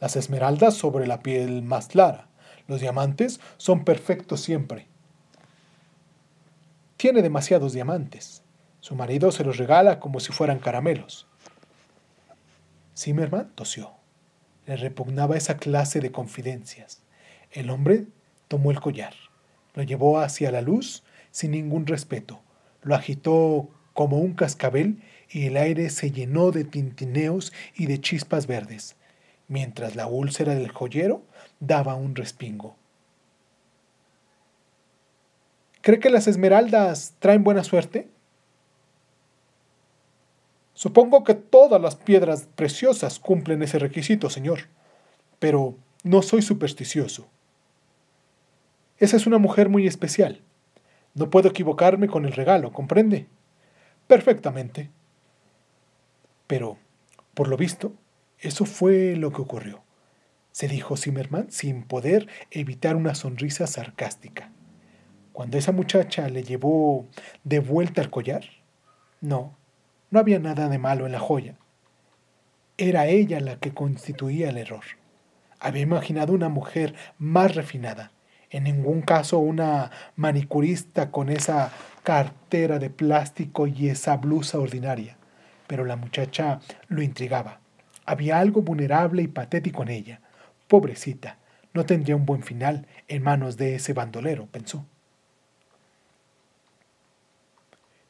las 0.00 0.16
esmeraldas 0.16 0.74
sobre 0.74 1.06
la 1.06 1.20
piel 1.20 1.62
más 1.62 1.86
clara, 1.86 2.28
los 2.66 2.80
diamantes 2.80 3.40
son 3.56 3.84
perfectos 3.84 4.40
siempre. 4.40 4.88
Tiene 6.96 7.22
demasiados 7.22 7.72
diamantes. 7.72 8.42
Su 8.80 8.94
marido 8.94 9.32
se 9.32 9.44
los 9.44 9.58
regala 9.58 10.00
como 10.00 10.20
si 10.20 10.32
fueran 10.32 10.58
caramelos. 10.58 11.26
Zimmerman 12.96 13.50
tosió. 13.54 13.92
Le 14.66 14.76
repugnaba 14.76 15.36
esa 15.36 15.58
clase 15.58 16.00
de 16.00 16.10
confidencias. 16.10 17.02
El 17.50 17.70
hombre 17.70 18.06
tomó 18.48 18.70
el 18.70 18.80
collar, 18.80 19.14
lo 19.74 19.82
llevó 19.82 20.18
hacia 20.20 20.50
la 20.50 20.60
luz 20.60 21.02
sin 21.30 21.52
ningún 21.52 21.86
respeto, 21.86 22.40
lo 22.82 22.94
agitó 22.94 23.68
como 23.92 24.18
un 24.18 24.34
cascabel 24.34 25.02
y 25.30 25.46
el 25.46 25.56
aire 25.56 25.90
se 25.90 26.10
llenó 26.10 26.50
de 26.50 26.64
tintineos 26.64 27.52
y 27.74 27.86
de 27.86 28.00
chispas 28.00 28.46
verdes, 28.46 28.96
mientras 29.48 29.96
la 29.96 30.06
úlcera 30.06 30.54
del 30.54 30.70
joyero 30.70 31.22
daba 31.60 31.94
un 31.94 32.14
respingo. 32.14 32.76
¿Cree 35.80 36.00
que 36.00 36.10
las 36.10 36.26
esmeraldas 36.26 37.14
traen 37.18 37.44
buena 37.44 37.62
suerte? 37.62 38.08
Supongo 40.72 41.24
que 41.24 41.34
todas 41.34 41.80
las 41.80 41.94
piedras 41.94 42.48
preciosas 42.54 43.18
cumplen 43.18 43.62
ese 43.62 43.78
requisito, 43.78 44.28
señor, 44.28 44.60
pero 45.38 45.76
no 46.02 46.22
soy 46.22 46.42
supersticioso. 46.42 47.28
Esa 48.98 49.16
es 49.16 49.26
una 49.26 49.38
mujer 49.38 49.68
muy 49.68 49.86
especial. 49.86 50.42
No 51.14 51.30
puedo 51.30 51.48
equivocarme 51.48 52.08
con 52.08 52.24
el 52.24 52.32
regalo, 52.32 52.72
¿comprende? 52.72 53.26
Perfectamente. 54.06 54.90
Pero, 56.46 56.78
por 57.34 57.48
lo 57.48 57.56
visto, 57.56 57.92
eso 58.38 58.66
fue 58.66 59.16
lo 59.16 59.32
que 59.32 59.40
ocurrió, 59.40 59.82
se 60.52 60.68
dijo 60.68 60.96
Zimmerman 60.96 61.50
sin 61.50 61.82
poder 61.82 62.28
evitar 62.50 62.94
una 62.94 63.14
sonrisa 63.14 63.66
sarcástica. 63.66 64.52
Cuando 65.32 65.58
esa 65.58 65.72
muchacha 65.72 66.28
le 66.28 66.44
llevó 66.44 67.08
de 67.42 67.58
vuelta 67.58 68.00
el 68.00 68.10
collar, 68.10 68.44
no, 69.20 69.56
no 70.10 70.20
había 70.20 70.38
nada 70.38 70.68
de 70.68 70.78
malo 70.78 71.06
en 71.06 71.12
la 71.12 71.18
joya. 71.18 71.56
Era 72.76 73.06
ella 73.06 73.40
la 73.40 73.58
que 73.58 73.72
constituía 73.72 74.50
el 74.50 74.58
error. 74.58 74.84
Había 75.58 75.82
imaginado 75.82 76.32
una 76.32 76.48
mujer 76.48 76.94
más 77.18 77.54
refinada, 77.54 78.12
en 78.54 78.62
ningún 78.62 79.02
caso 79.02 79.40
una 79.40 79.90
manicurista 80.14 81.10
con 81.10 81.28
esa 81.28 81.72
cartera 82.04 82.78
de 82.78 82.88
plástico 82.88 83.66
y 83.66 83.88
esa 83.88 84.16
blusa 84.16 84.60
ordinaria. 84.60 85.16
Pero 85.66 85.84
la 85.84 85.96
muchacha 85.96 86.60
lo 86.86 87.02
intrigaba. 87.02 87.58
Había 88.06 88.38
algo 88.38 88.62
vulnerable 88.62 89.22
y 89.22 89.26
patético 89.26 89.82
en 89.82 89.88
ella. 89.88 90.20
Pobrecita, 90.68 91.38
no 91.72 91.84
tendría 91.84 92.14
un 92.14 92.26
buen 92.26 92.44
final 92.44 92.86
en 93.08 93.24
manos 93.24 93.56
de 93.56 93.74
ese 93.74 93.92
bandolero, 93.92 94.46
pensó. 94.46 94.86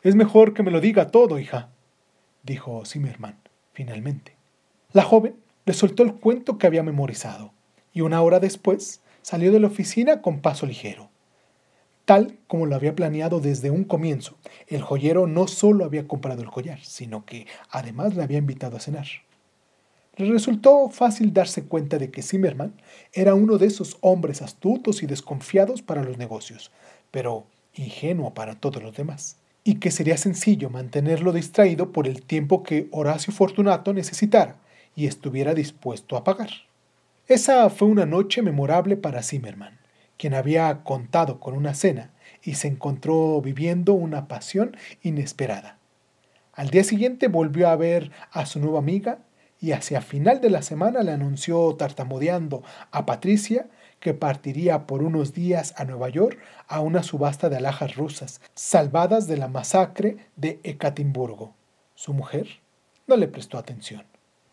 Es 0.03 0.15
mejor 0.15 0.53
que 0.53 0.63
me 0.63 0.71
lo 0.71 0.83
diga 0.83 1.11
todo, 1.11 1.39
hija, 1.39 1.71
dijo 2.43 2.85
Zimmerman, 2.85 3.39
finalmente. 3.73 4.37
La 4.93 5.05
joven 5.05 5.37
le 5.65 5.73
soltó 5.73 6.03
el 6.03 6.17
cuento 6.17 6.59
que 6.59 6.67
había 6.67 6.83
memorizado, 6.83 7.55
y 7.95 8.03
una 8.03 8.21
hora 8.21 8.41
después 8.41 9.01
salió 9.25 9.51
de 9.53 9.59
la 9.59 9.69
oficina 9.69 10.21
con 10.21 10.41
paso 10.41 10.67
ligero. 10.67 11.09
Tal 12.05 12.39
como 12.47 12.67
lo 12.67 12.77
había 12.77 12.95
planeado 12.95 13.41
desde 13.41 13.71
un 13.71 13.85
comienzo, 13.85 14.37
el 14.69 14.83
joyero 14.83 15.27
no 15.27 15.49
solo 15.49 15.87
había 15.87 16.07
comprado 16.07 16.43
el 16.43 16.51
collar, 16.51 16.79
sino 16.83 17.25
que 17.25 17.47
además 17.71 18.15
le 18.15 18.23
había 18.23 18.37
invitado 18.37 18.77
a 18.77 18.81
cenar. 18.81 19.07
Le 20.17 20.31
resultó 20.31 20.91
fácil 20.91 21.33
darse 21.33 21.65
cuenta 21.65 21.97
de 21.97 22.11
que 22.11 22.21
Zimmerman 22.21 22.75
era 23.15 23.35
uno 23.35 23.57
de 23.57 23.67
esos 23.67 23.97
hombres 24.03 24.43
astutos 24.43 25.03
y 25.03 25.07
desconfiados 25.07 25.81
para 25.81 26.05
los 26.05 26.19
negocios, 26.19 26.71
pero 27.11 27.47
ingenuo 27.73 28.35
para 28.35 28.61
todos 28.61 28.83
los 28.83 28.95
demás, 28.95 29.39
y 29.65 29.77
que 29.77 29.91
sería 29.91 30.19
sencillo 30.19 30.69
mantenerlo 30.69 31.33
distraído 31.33 31.93
por 31.93 32.07
el 32.07 32.23
tiempo 32.27 32.63
que 32.63 32.89
Horacio 32.93 33.33
Fortunato 33.33 33.95
necesitara 33.95 34.61
y 34.95 35.07
estuviera 35.07 35.55
dispuesto 35.55 36.19
a 36.19 36.25
pagar. 36.25 36.51
Esa 37.27 37.71
fue 37.71 37.89
una 37.89 38.05
noche 38.05 38.43
memorable 38.43 38.99
para 38.99 39.23
Zimmerman, 39.23 39.79
quien 40.19 40.35
había 40.35 40.85
contado 40.85 41.41
con 41.41 41.55
una 41.55 41.73
cena 41.73 42.11
y 42.43 42.57
se 42.57 42.69
encontró 42.69 43.41
viviendo 43.41 43.95
una 43.95 44.29
pasión 44.29 44.77
inesperada. 45.01 45.79
Al 46.53 46.69
día 46.69 46.85
siguiente 46.85 47.29
volvió 47.29 47.71
a 47.71 47.77
ver 47.77 48.11
a 48.31 48.45
su 48.45 48.61
nueva 48.61 48.79
amiga 48.79 49.21
y 49.59 49.73
hacia 49.73 50.03
final 50.03 50.43
de 50.43 50.51
la 50.51 50.61
semana 50.61 51.03
le 51.03 51.13
anunció 51.13 51.75
tartamudeando 51.77 52.63
a 52.91 53.07
Patricia 53.07 53.69
que 54.01 54.13
partiría 54.13 54.87
por 54.87 55.03
unos 55.03 55.33
días 55.33 55.73
a 55.79 55.87
Nueva 55.87 56.11
York 56.11 56.39
a 56.69 56.81
una 56.81 57.03
subasta 57.03 57.49
de 57.49 57.57
alhajas 57.57 57.97
rusas, 57.97 58.43
salvadas 58.55 59.29
de 59.29 59.39
la 59.39 59.49
masacre 59.49 60.19
de 60.37 60.61
Ekatimburgo. 60.63 61.55
Su 61.95 62.13
mujer 62.13 62.61
no 63.07 63.17
le 63.17 63.29
prestó 63.29 63.57
atención. 63.57 64.05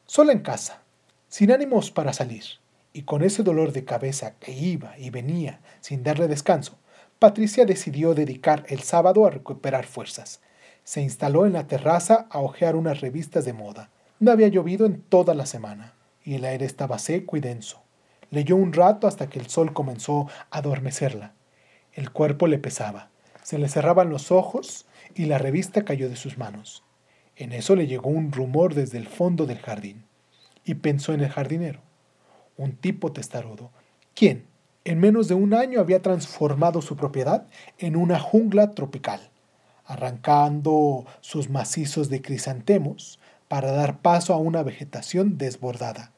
Sola 0.06 0.32
en 0.32 0.40
casa, 0.40 0.84
sin 1.28 1.52
ánimos 1.52 1.92
para 1.92 2.14
salir, 2.14 2.61
y 2.94 3.04
con 3.04 3.24
ese 3.24 3.44
dolor 3.44 3.72
de 3.72 3.86
cabeza 3.86 4.36
que 4.40 4.52
iba 4.52 4.98
y 4.98 5.10
venía 5.10 5.62
sin 5.80 6.04
darle 6.04 6.28
descanso, 6.28 6.78
Patricia 7.20 7.66
decidió 7.66 8.14
dedicar 8.16 8.66
el 8.68 8.80
sábado 8.82 9.26
a 9.26 9.30
recuperar 9.30 9.86
fuerzas. 9.86 10.42
Se 10.84 11.02
instaló 11.02 11.46
en 11.46 11.54
la 11.54 11.68
terraza 11.68 12.28
a 12.30 12.40
hojear 12.40 12.76
unas 12.76 13.02
revistas 13.02 13.46
de 13.46 13.54
moda. 13.54 13.92
No 14.20 14.32
había 14.32 14.48
llovido 14.48 14.86
en 14.86 15.02
toda 15.02 15.36
la 15.36 15.46
semana, 15.46 15.94
y 16.24 16.36
el 16.36 16.46
aire 16.46 16.66
estaba 16.66 17.00
seco 17.00 17.38
y 17.38 17.40
denso. 17.40 17.82
Leyó 18.30 18.56
un 18.56 18.74
rato 18.74 19.08
hasta 19.08 19.30
que 19.30 19.40
el 19.40 19.48
sol 19.48 19.74
comenzó 19.74 20.28
a 20.50 20.58
adormecerla. 20.58 21.34
El 21.94 22.12
cuerpo 22.12 22.48
le 22.48 22.58
pesaba, 22.58 23.10
se 23.44 23.58
le 23.58 23.70
cerraban 23.70 24.10
los 24.10 24.32
ojos 24.32 24.86
y 25.14 25.26
la 25.26 25.38
revista 25.38 25.84
cayó 25.84 26.10
de 26.10 26.16
sus 26.16 26.38
manos. 26.38 26.84
En 27.36 27.52
eso 27.52 27.76
le 27.76 27.88
llegó 27.88 28.10
un 28.10 28.32
rumor 28.32 28.74
desde 28.74 28.98
el 28.98 29.08
fondo 29.08 29.46
del 29.46 29.60
jardín, 29.60 30.06
y 30.64 30.76
pensó 30.76 31.14
en 31.14 31.22
el 31.22 31.30
jardinero, 31.30 31.82
un 32.58 32.76
tipo 32.76 33.12
testarudo, 33.12 33.72
quien, 34.16 34.46
en 34.84 35.00
menos 35.00 35.28
de 35.28 35.36
un 35.36 35.54
año 35.54 35.80
había 35.80 36.02
transformado 36.02 36.82
su 36.82 36.96
propiedad 36.96 37.48
en 37.78 37.96
una 37.96 38.20
jungla 38.20 38.72
tropical, 38.72 39.30
arrancando 39.86 41.06
sus 41.22 41.50
macizos 41.50 42.10
de 42.10 42.22
crisantemos 42.22 43.20
para 43.48 43.72
dar 43.72 44.00
paso 44.00 44.34
a 44.34 44.38
una 44.38 44.64
vegetación 44.64 45.38
desbordada. 45.38 46.14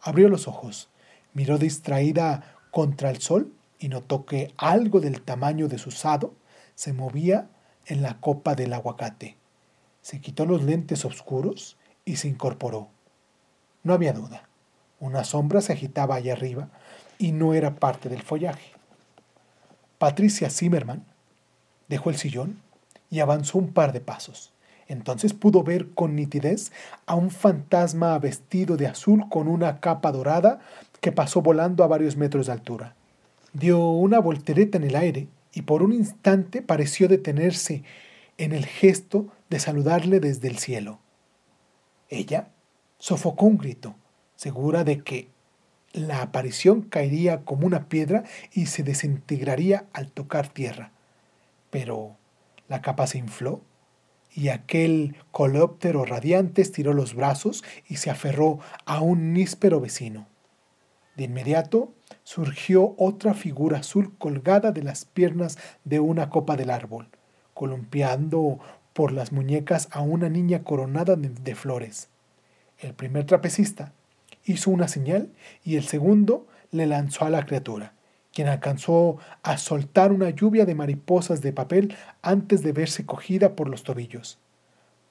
Abrió 0.00 0.28
los 0.28 0.48
ojos, 0.48 0.90
miró 1.32 1.58
distraída 1.58 2.56
contra 2.70 3.10
el 3.10 3.20
sol 3.20 3.52
y 3.78 3.88
notó 3.88 4.26
que 4.26 4.52
algo 4.56 5.00
del 5.00 5.22
tamaño 5.22 5.68
de 5.68 5.78
su 5.78 5.90
sado 5.90 6.34
se 6.74 6.92
movía 6.92 7.48
en 7.86 8.02
la 8.02 8.20
copa 8.20 8.54
del 8.54 8.72
aguacate. 8.72 9.36
Se 10.02 10.20
quitó 10.20 10.44
los 10.44 10.62
lentes 10.62 11.04
oscuros 11.04 11.76
y 12.04 12.16
se 12.16 12.28
incorporó. 12.28 12.88
No 13.82 13.94
había 13.94 14.12
duda. 14.12 14.48
Una 15.00 15.24
sombra 15.24 15.60
se 15.60 15.72
agitaba 15.72 16.16
allá 16.16 16.32
arriba, 16.32 16.68
y 17.18 17.32
no 17.32 17.54
era 17.54 17.76
parte 17.76 18.08
del 18.08 18.22
follaje. 18.22 18.72
Patricia 19.98 20.50
Zimmerman 20.50 21.04
dejó 21.88 22.10
el 22.10 22.16
sillón 22.16 22.60
y 23.10 23.20
avanzó 23.20 23.58
un 23.58 23.72
par 23.72 23.92
de 23.92 24.00
pasos. 24.00 24.52
Entonces 24.88 25.32
pudo 25.32 25.62
ver 25.62 25.90
con 25.90 26.14
nitidez 26.14 26.70
a 27.06 27.14
un 27.14 27.30
fantasma 27.30 28.18
vestido 28.18 28.76
de 28.76 28.86
azul 28.86 29.28
con 29.28 29.48
una 29.48 29.80
capa 29.80 30.12
dorada 30.12 30.60
que 31.00 31.12
pasó 31.12 31.42
volando 31.42 31.82
a 31.82 31.88
varios 31.88 32.16
metros 32.16 32.46
de 32.46 32.52
altura. 32.52 32.94
Dio 33.52 33.80
una 33.88 34.20
voltereta 34.20 34.78
en 34.78 34.84
el 34.84 34.96
aire 34.96 35.28
y 35.52 35.62
por 35.62 35.82
un 35.82 35.92
instante 35.92 36.62
pareció 36.62 37.08
detenerse 37.08 37.82
en 38.38 38.52
el 38.52 38.66
gesto 38.66 39.28
de 39.48 39.58
saludarle 39.58 40.20
desde 40.20 40.48
el 40.48 40.58
cielo. 40.58 40.98
Ella 42.08 42.48
sofocó 42.98 43.46
un 43.46 43.58
grito, 43.58 43.94
segura 44.36 44.84
de 44.84 45.02
que 45.02 45.28
la 45.92 46.22
aparición 46.22 46.82
caería 46.82 47.44
como 47.44 47.66
una 47.66 47.88
piedra 47.88 48.24
y 48.52 48.66
se 48.66 48.82
desintegraría 48.82 49.86
al 49.92 50.12
tocar 50.12 50.48
tierra. 50.48 50.92
Pero 51.70 52.16
la 52.68 52.82
capa 52.82 53.06
se 53.06 53.18
infló 53.18 53.62
y 54.32 54.48
aquel 54.50 55.16
coleóptero 55.32 56.04
radiante 56.04 56.60
estiró 56.60 56.92
los 56.92 57.14
brazos 57.14 57.64
y 57.88 57.96
se 57.96 58.10
aferró 58.10 58.58
a 58.84 59.00
un 59.00 59.32
níspero 59.32 59.80
vecino. 59.80 60.26
De 61.16 61.24
inmediato 61.24 61.94
surgió 62.22 62.94
otra 62.98 63.32
figura 63.32 63.78
azul 63.78 64.14
colgada 64.18 64.72
de 64.72 64.82
las 64.82 65.06
piernas 65.06 65.56
de 65.84 66.00
una 66.00 66.28
copa 66.28 66.56
del 66.56 66.68
árbol, 66.68 67.08
columpiando 67.54 68.58
por 68.92 69.12
las 69.12 69.32
muñecas 69.32 69.88
a 69.90 70.02
una 70.02 70.28
niña 70.28 70.62
coronada 70.62 71.16
de 71.16 71.54
flores. 71.54 72.10
El 72.78 72.92
primer 72.92 73.24
trapecista 73.24 73.94
hizo 74.46 74.70
una 74.70 74.88
señal 74.88 75.30
y 75.64 75.76
el 75.76 75.84
segundo 75.84 76.46
le 76.70 76.86
lanzó 76.86 77.24
a 77.24 77.30
la 77.30 77.44
criatura, 77.44 77.92
quien 78.32 78.48
alcanzó 78.48 79.18
a 79.42 79.58
soltar 79.58 80.12
una 80.12 80.30
lluvia 80.30 80.64
de 80.64 80.74
mariposas 80.74 81.42
de 81.42 81.52
papel 81.52 81.94
antes 82.22 82.62
de 82.62 82.72
verse 82.72 83.04
cogida 83.04 83.56
por 83.56 83.68
los 83.68 83.82
tobillos. 83.82 84.38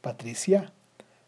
Patricia 0.02 0.72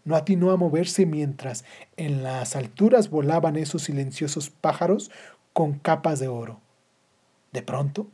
no 0.05 0.15
atinó 0.15 0.51
a 0.51 0.57
moverse 0.57 1.05
mientras 1.05 1.65
en 1.97 2.23
las 2.23 2.55
alturas 2.55 3.09
volaban 3.09 3.57
esos 3.57 3.83
silenciosos 3.83 4.49
pájaros 4.49 5.11
con 5.51 5.79
capas 5.79 6.19
de 6.19 6.29
oro. 6.29 6.61
De 7.51 7.61
pronto, 7.61 8.07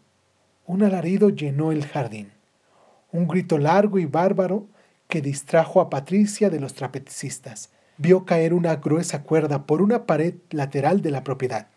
un 0.65 0.81
alarido 0.83 1.29
llenó 1.29 1.71
el 1.71 1.85
jardín, 1.85 2.31
un 3.11 3.27
grito 3.27 3.57
largo 3.57 3.99
y 3.99 4.05
bárbaro 4.05 4.65
que 5.07 5.21
distrajo 5.21 5.81
a 5.81 5.89
Patricia 5.89 6.49
de 6.49 6.59
los 6.59 6.73
trapecistas 6.73 7.72
vio 7.97 8.25
caer 8.25 8.53
una 8.53 8.77
gruesa 8.77 9.23
cuerda 9.23 9.65
por 9.65 9.81
una 9.81 10.05
pared 10.05 10.35
lateral 10.49 11.01
de 11.01 11.11
la 11.11 11.23
propiedad. 11.23 11.67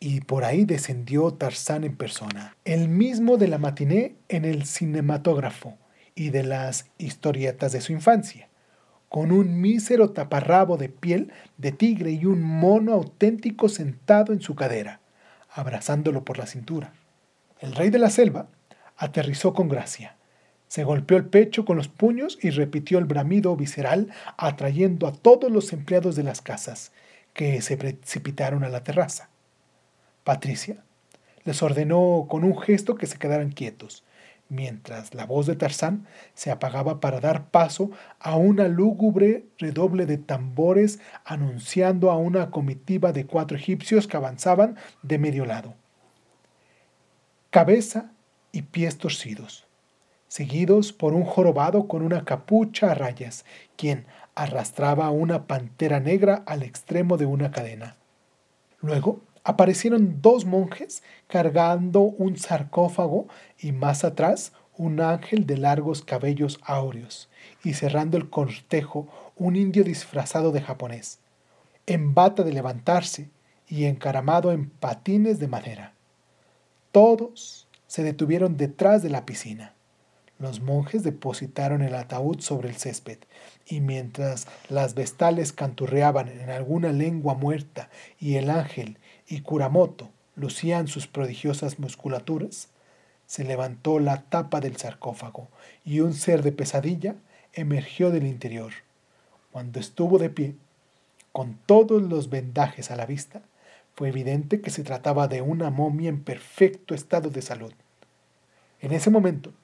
Y 0.00 0.20
por 0.20 0.44
ahí 0.44 0.64
descendió 0.64 1.32
Tarzán 1.32 1.84
en 1.84 1.96
persona, 1.96 2.56
el 2.64 2.88
mismo 2.88 3.36
de 3.36 3.48
la 3.48 3.58
matiné 3.58 4.16
en 4.28 4.44
el 4.44 4.66
cinematógrafo 4.66 5.78
y 6.14 6.30
de 6.30 6.44
las 6.44 6.86
historietas 6.98 7.72
de 7.72 7.80
su 7.80 7.92
infancia, 7.92 8.48
con 9.08 9.32
un 9.32 9.60
mísero 9.60 10.10
taparrabo 10.10 10.76
de 10.76 10.88
piel 10.88 11.32
de 11.56 11.72
tigre 11.72 12.10
y 12.10 12.26
un 12.26 12.42
mono 12.42 12.92
auténtico 12.92 13.68
sentado 13.68 14.32
en 14.32 14.40
su 14.40 14.54
cadera, 14.54 15.00
abrazándolo 15.50 16.24
por 16.24 16.38
la 16.38 16.46
cintura. 16.46 16.92
El 17.60 17.74
rey 17.74 17.90
de 17.90 17.98
la 17.98 18.10
selva 18.10 18.48
aterrizó 18.96 19.54
con 19.54 19.68
gracia, 19.68 20.16
se 20.74 20.82
golpeó 20.82 21.16
el 21.16 21.26
pecho 21.26 21.64
con 21.64 21.76
los 21.76 21.86
puños 21.86 22.36
y 22.42 22.50
repitió 22.50 22.98
el 22.98 23.04
bramido 23.04 23.54
visceral, 23.54 24.08
atrayendo 24.36 25.06
a 25.06 25.12
todos 25.12 25.48
los 25.48 25.72
empleados 25.72 26.16
de 26.16 26.24
las 26.24 26.42
casas, 26.42 26.90
que 27.32 27.62
se 27.62 27.76
precipitaron 27.76 28.64
a 28.64 28.68
la 28.68 28.82
terraza. 28.82 29.28
Patricia 30.24 30.82
les 31.44 31.62
ordenó 31.62 32.26
con 32.28 32.42
un 32.42 32.58
gesto 32.58 32.96
que 32.96 33.06
se 33.06 33.18
quedaran 33.18 33.52
quietos, 33.52 34.02
mientras 34.48 35.14
la 35.14 35.26
voz 35.26 35.46
de 35.46 35.54
Tarzán 35.54 36.08
se 36.34 36.50
apagaba 36.50 36.98
para 36.98 37.20
dar 37.20 37.52
paso 37.52 37.92
a 38.18 38.34
una 38.34 38.66
lúgubre 38.66 39.44
redoble 39.58 40.06
de 40.06 40.18
tambores 40.18 40.98
anunciando 41.24 42.10
a 42.10 42.16
una 42.16 42.50
comitiva 42.50 43.12
de 43.12 43.26
cuatro 43.26 43.56
egipcios 43.56 44.08
que 44.08 44.16
avanzaban 44.16 44.74
de 45.02 45.18
medio 45.18 45.46
lado. 45.46 45.76
Cabeza 47.50 48.10
y 48.50 48.62
pies 48.62 48.98
torcidos 48.98 49.63
seguidos 50.34 50.92
por 50.92 51.14
un 51.14 51.22
jorobado 51.22 51.86
con 51.86 52.02
una 52.02 52.24
capucha 52.24 52.90
a 52.90 52.94
rayas, 52.94 53.44
quien 53.76 54.04
arrastraba 54.34 55.08
una 55.10 55.46
pantera 55.46 56.00
negra 56.00 56.42
al 56.44 56.64
extremo 56.64 57.16
de 57.16 57.24
una 57.24 57.52
cadena. 57.52 57.94
Luego 58.80 59.20
aparecieron 59.44 60.20
dos 60.22 60.44
monjes 60.44 61.04
cargando 61.28 62.00
un 62.00 62.36
sarcófago 62.36 63.28
y 63.60 63.70
más 63.70 64.02
atrás 64.02 64.52
un 64.76 65.00
ángel 65.00 65.46
de 65.46 65.56
largos 65.56 66.02
cabellos 66.02 66.58
áureos 66.64 67.28
y 67.62 67.74
cerrando 67.74 68.16
el 68.16 68.28
cortejo 68.28 69.06
un 69.36 69.54
indio 69.54 69.84
disfrazado 69.84 70.50
de 70.50 70.62
japonés, 70.62 71.20
en 71.86 72.12
bata 72.12 72.42
de 72.42 72.52
levantarse 72.52 73.30
y 73.68 73.84
encaramado 73.84 74.50
en 74.50 74.68
patines 74.68 75.38
de 75.38 75.46
madera. 75.46 75.92
Todos 76.90 77.68
se 77.86 78.02
detuvieron 78.02 78.56
detrás 78.56 79.00
de 79.00 79.10
la 79.10 79.24
piscina. 79.24 79.74
Los 80.44 80.60
monjes 80.60 81.02
depositaron 81.02 81.80
el 81.80 81.94
ataúd 81.94 82.40
sobre 82.40 82.68
el 82.68 82.76
césped, 82.76 83.16
y 83.64 83.80
mientras 83.80 84.46
las 84.68 84.94
vestales 84.94 85.54
canturreaban 85.54 86.28
en 86.28 86.50
alguna 86.50 86.92
lengua 86.92 87.32
muerta 87.32 87.88
y 88.20 88.34
el 88.34 88.50
ángel 88.50 88.98
y 89.26 89.40
Kuramoto 89.40 90.10
lucían 90.36 90.86
sus 90.86 91.06
prodigiosas 91.06 91.78
musculaturas, 91.78 92.68
se 93.26 93.44
levantó 93.44 93.98
la 94.00 94.24
tapa 94.24 94.60
del 94.60 94.76
sarcófago 94.76 95.48
y 95.82 96.00
un 96.00 96.12
ser 96.12 96.42
de 96.42 96.52
pesadilla 96.52 97.16
emergió 97.54 98.10
del 98.10 98.26
interior. 98.26 98.74
Cuando 99.50 99.80
estuvo 99.80 100.18
de 100.18 100.28
pie, 100.28 100.56
con 101.32 101.58
todos 101.64 102.02
los 102.02 102.28
vendajes 102.28 102.90
a 102.90 102.96
la 102.96 103.06
vista, 103.06 103.40
fue 103.94 104.10
evidente 104.10 104.60
que 104.60 104.68
se 104.68 104.84
trataba 104.84 105.26
de 105.26 105.40
una 105.40 105.70
momia 105.70 106.10
en 106.10 106.22
perfecto 106.22 106.94
estado 106.94 107.30
de 107.30 107.40
salud. 107.40 107.72
En 108.82 108.92
ese 108.92 109.08
momento, 109.08 109.54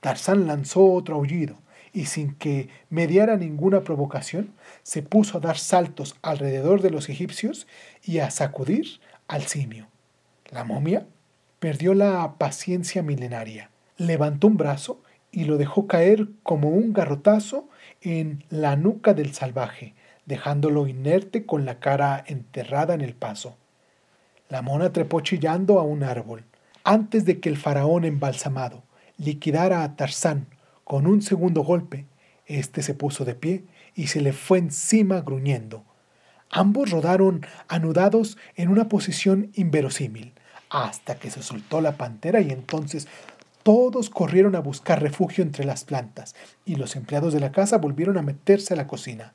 Tarzán 0.00 0.46
lanzó 0.46 0.92
otro 0.92 1.16
aullido 1.16 1.56
y 1.92 2.06
sin 2.06 2.34
que 2.34 2.68
mediara 2.90 3.36
ninguna 3.36 3.80
provocación, 3.80 4.52
se 4.82 5.02
puso 5.02 5.38
a 5.38 5.40
dar 5.40 5.58
saltos 5.58 6.16
alrededor 6.22 6.82
de 6.82 6.90
los 6.90 7.08
egipcios 7.08 7.66
y 8.02 8.18
a 8.18 8.30
sacudir 8.30 9.00
al 9.26 9.42
simio. 9.42 9.88
La 10.50 10.64
momia 10.64 11.06
perdió 11.58 11.94
la 11.94 12.34
paciencia 12.38 13.02
milenaria, 13.02 13.70
levantó 13.96 14.46
un 14.46 14.56
brazo 14.56 15.02
y 15.32 15.44
lo 15.44 15.58
dejó 15.58 15.86
caer 15.86 16.28
como 16.42 16.70
un 16.70 16.92
garrotazo 16.92 17.68
en 18.00 18.44
la 18.48 18.76
nuca 18.76 19.14
del 19.14 19.34
salvaje, 19.34 19.94
dejándolo 20.24 20.86
inerte 20.86 21.46
con 21.46 21.64
la 21.64 21.80
cara 21.80 22.22
enterrada 22.26 22.94
en 22.94 23.00
el 23.00 23.14
paso. 23.14 23.56
La 24.48 24.62
mona 24.62 24.92
trepó 24.92 25.20
chillando 25.20 25.80
a 25.80 25.82
un 25.82 26.02
árbol, 26.02 26.44
antes 26.84 27.24
de 27.24 27.40
que 27.40 27.48
el 27.48 27.56
faraón 27.56 28.04
embalsamado 28.04 28.82
liquidara 29.18 29.82
a 29.82 29.96
Tarzán 29.96 30.46
con 30.84 31.06
un 31.06 31.20
segundo 31.20 31.62
golpe. 31.62 32.06
Este 32.46 32.82
se 32.82 32.94
puso 32.94 33.24
de 33.24 33.34
pie 33.34 33.64
y 33.94 34.06
se 34.06 34.22
le 34.22 34.32
fue 34.32 34.58
encima 34.58 35.20
gruñendo. 35.20 35.84
Ambos 36.50 36.90
rodaron 36.90 37.44
anudados 37.68 38.38
en 38.56 38.70
una 38.70 38.88
posición 38.88 39.50
inverosímil, 39.54 40.32
hasta 40.70 41.16
que 41.16 41.30
se 41.30 41.42
soltó 41.42 41.80
la 41.82 41.96
pantera 41.96 42.40
y 42.40 42.50
entonces 42.50 43.06
todos 43.62 44.08
corrieron 44.08 44.56
a 44.56 44.60
buscar 44.60 45.02
refugio 45.02 45.44
entre 45.44 45.66
las 45.66 45.84
plantas 45.84 46.34
y 46.64 46.76
los 46.76 46.96
empleados 46.96 47.34
de 47.34 47.40
la 47.40 47.52
casa 47.52 47.76
volvieron 47.76 48.16
a 48.16 48.22
meterse 48.22 48.72
a 48.72 48.76
la 48.78 48.86
cocina. 48.86 49.34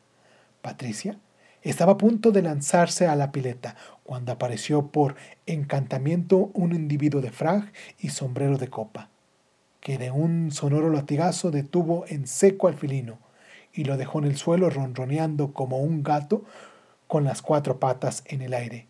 Patricia 0.64 1.20
estaba 1.62 1.94
a 1.94 1.98
punto 1.98 2.32
de 2.32 2.42
lanzarse 2.42 3.06
a 3.06 3.16
la 3.16 3.32
pileta 3.32 3.76
cuando 4.04 4.32
apareció 4.32 4.88
por 4.88 5.16
encantamiento 5.46 6.52
un 6.54 6.74
individuo 6.74 7.22
de 7.22 7.32
frag 7.32 7.72
y 8.00 8.10
sombrero 8.10 8.58
de 8.58 8.70
copa, 8.70 9.10
que 9.84 9.98
de 9.98 10.12
un 10.12 10.52
sonoro 10.54 10.90
latigazo 10.90 11.52
detuvo 11.52 12.06
en 12.08 12.26
seco 12.26 12.70
al 12.70 12.76
filino 12.76 13.20
y 13.74 13.84
lo 13.84 13.98
dejó 13.98 14.20
en 14.20 14.26
el 14.26 14.38
suelo 14.38 14.70
ronroneando 14.70 15.52
como 15.52 15.80
un 15.80 16.04
gato 16.04 16.46
con 17.08 17.26
las 17.26 17.42
cuatro 17.42 17.80
patas 17.80 18.24
en 18.28 18.42
el 18.42 18.54
aire, 18.54 18.88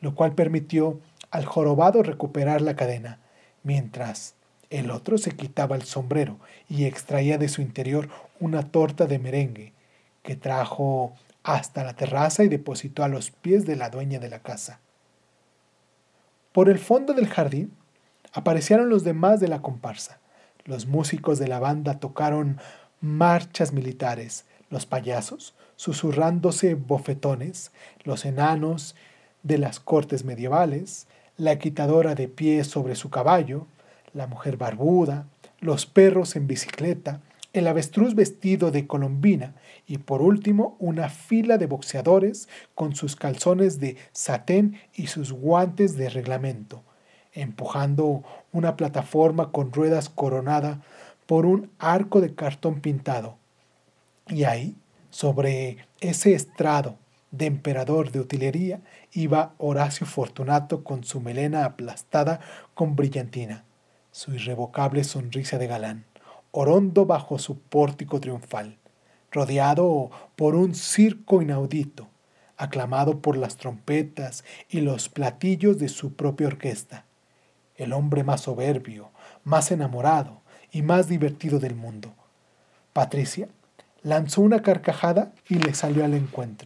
lo 0.00 0.14
cual 0.14 0.34
permitió 0.34 1.00
al 1.30 1.46
jorobado 1.46 2.02
recuperar 2.02 2.60
la 2.60 2.76
cadena, 2.76 3.20
mientras 3.62 4.34
el 4.68 4.90
otro 4.90 5.16
se 5.16 5.30
quitaba 5.30 5.76
el 5.76 5.82
sombrero 5.84 6.38
y 6.68 6.84
extraía 6.84 7.38
de 7.38 7.48
su 7.48 7.62
interior 7.62 8.10
una 8.38 8.70
torta 8.70 9.06
de 9.06 9.18
merengue 9.18 9.72
que 10.22 10.36
trajo 10.36 11.14
hasta 11.42 11.84
la 11.84 11.96
terraza 11.96 12.44
y 12.44 12.48
depositó 12.48 13.02
a 13.02 13.08
los 13.08 13.30
pies 13.30 13.64
de 13.64 13.76
la 13.76 13.88
dueña 13.88 14.18
de 14.18 14.28
la 14.28 14.40
casa. 14.40 14.80
Por 16.52 16.68
el 16.68 16.78
fondo 16.78 17.14
del 17.14 17.28
jardín 17.28 17.72
aparecieron 18.34 18.90
los 18.90 19.04
demás 19.04 19.40
de 19.40 19.48
la 19.48 19.62
comparsa. 19.62 20.20
Los 20.64 20.86
músicos 20.86 21.38
de 21.38 21.48
la 21.48 21.58
banda 21.60 21.98
tocaron 21.98 22.58
marchas 23.00 23.72
militares, 23.72 24.46
los 24.70 24.86
payasos 24.86 25.54
susurrándose 25.76 26.74
bofetones, 26.74 27.72
los 28.04 28.24
enanos 28.24 28.94
de 29.42 29.58
las 29.58 29.80
cortes 29.80 30.24
medievales, 30.24 31.06
la 31.36 31.58
quitadora 31.58 32.14
de 32.14 32.28
pie 32.28 32.64
sobre 32.64 32.94
su 32.94 33.10
caballo, 33.10 33.66
la 34.12 34.26
mujer 34.26 34.56
barbuda, 34.56 35.26
los 35.60 35.86
perros 35.86 36.36
en 36.36 36.46
bicicleta, 36.46 37.20
el 37.52 37.66
avestruz 37.66 38.14
vestido 38.14 38.70
de 38.70 38.86
colombina 38.86 39.54
y 39.86 39.98
por 39.98 40.22
último 40.22 40.76
una 40.78 41.08
fila 41.08 41.58
de 41.58 41.66
boxeadores 41.66 42.48
con 42.74 42.96
sus 42.96 43.16
calzones 43.16 43.80
de 43.80 43.96
satén 44.12 44.80
y 44.94 45.06
sus 45.08 45.32
guantes 45.32 45.96
de 45.96 46.08
reglamento, 46.08 46.82
empujando 47.34 48.22
una 48.52 48.76
plataforma 48.76 49.50
con 49.50 49.72
ruedas 49.72 50.08
coronada 50.08 50.80
por 51.26 51.46
un 51.46 51.70
arco 51.78 52.20
de 52.20 52.34
cartón 52.34 52.80
pintado. 52.80 53.36
Y 54.28 54.44
ahí, 54.44 54.76
sobre 55.10 55.86
ese 56.00 56.34
estrado 56.34 56.96
de 57.30 57.46
emperador 57.46 58.12
de 58.12 58.20
utilería, 58.20 58.80
iba 59.12 59.54
Horacio 59.58 60.06
Fortunato 60.06 60.84
con 60.84 61.04
su 61.04 61.20
melena 61.20 61.64
aplastada 61.64 62.40
con 62.74 62.96
brillantina, 62.96 63.64
su 64.12 64.32
irrevocable 64.34 65.02
sonrisa 65.02 65.58
de 65.58 65.66
galán, 65.66 66.04
orondo 66.52 67.06
bajo 67.06 67.38
su 67.38 67.58
pórtico 67.58 68.20
triunfal, 68.20 68.78
rodeado 69.32 70.10
por 70.36 70.54
un 70.54 70.74
circo 70.74 71.42
inaudito, 71.42 72.08
aclamado 72.56 73.20
por 73.20 73.36
las 73.36 73.56
trompetas 73.56 74.44
y 74.68 74.80
los 74.80 75.08
platillos 75.08 75.78
de 75.78 75.88
su 75.88 76.14
propia 76.14 76.46
orquesta, 76.46 77.04
el 77.76 77.92
hombre 77.92 78.24
más 78.24 78.42
soberbio, 78.42 79.10
más 79.44 79.70
enamorado, 79.70 80.44
y 80.74 80.82
más 80.82 81.08
divertido 81.08 81.60
del 81.60 81.76
mundo. 81.76 82.12
Patricia 82.92 83.48
lanzó 84.02 84.42
una 84.42 84.60
carcajada 84.60 85.32
y 85.48 85.54
le 85.54 85.72
salió 85.72 86.04
al 86.04 86.14
encuentro. 86.14 86.62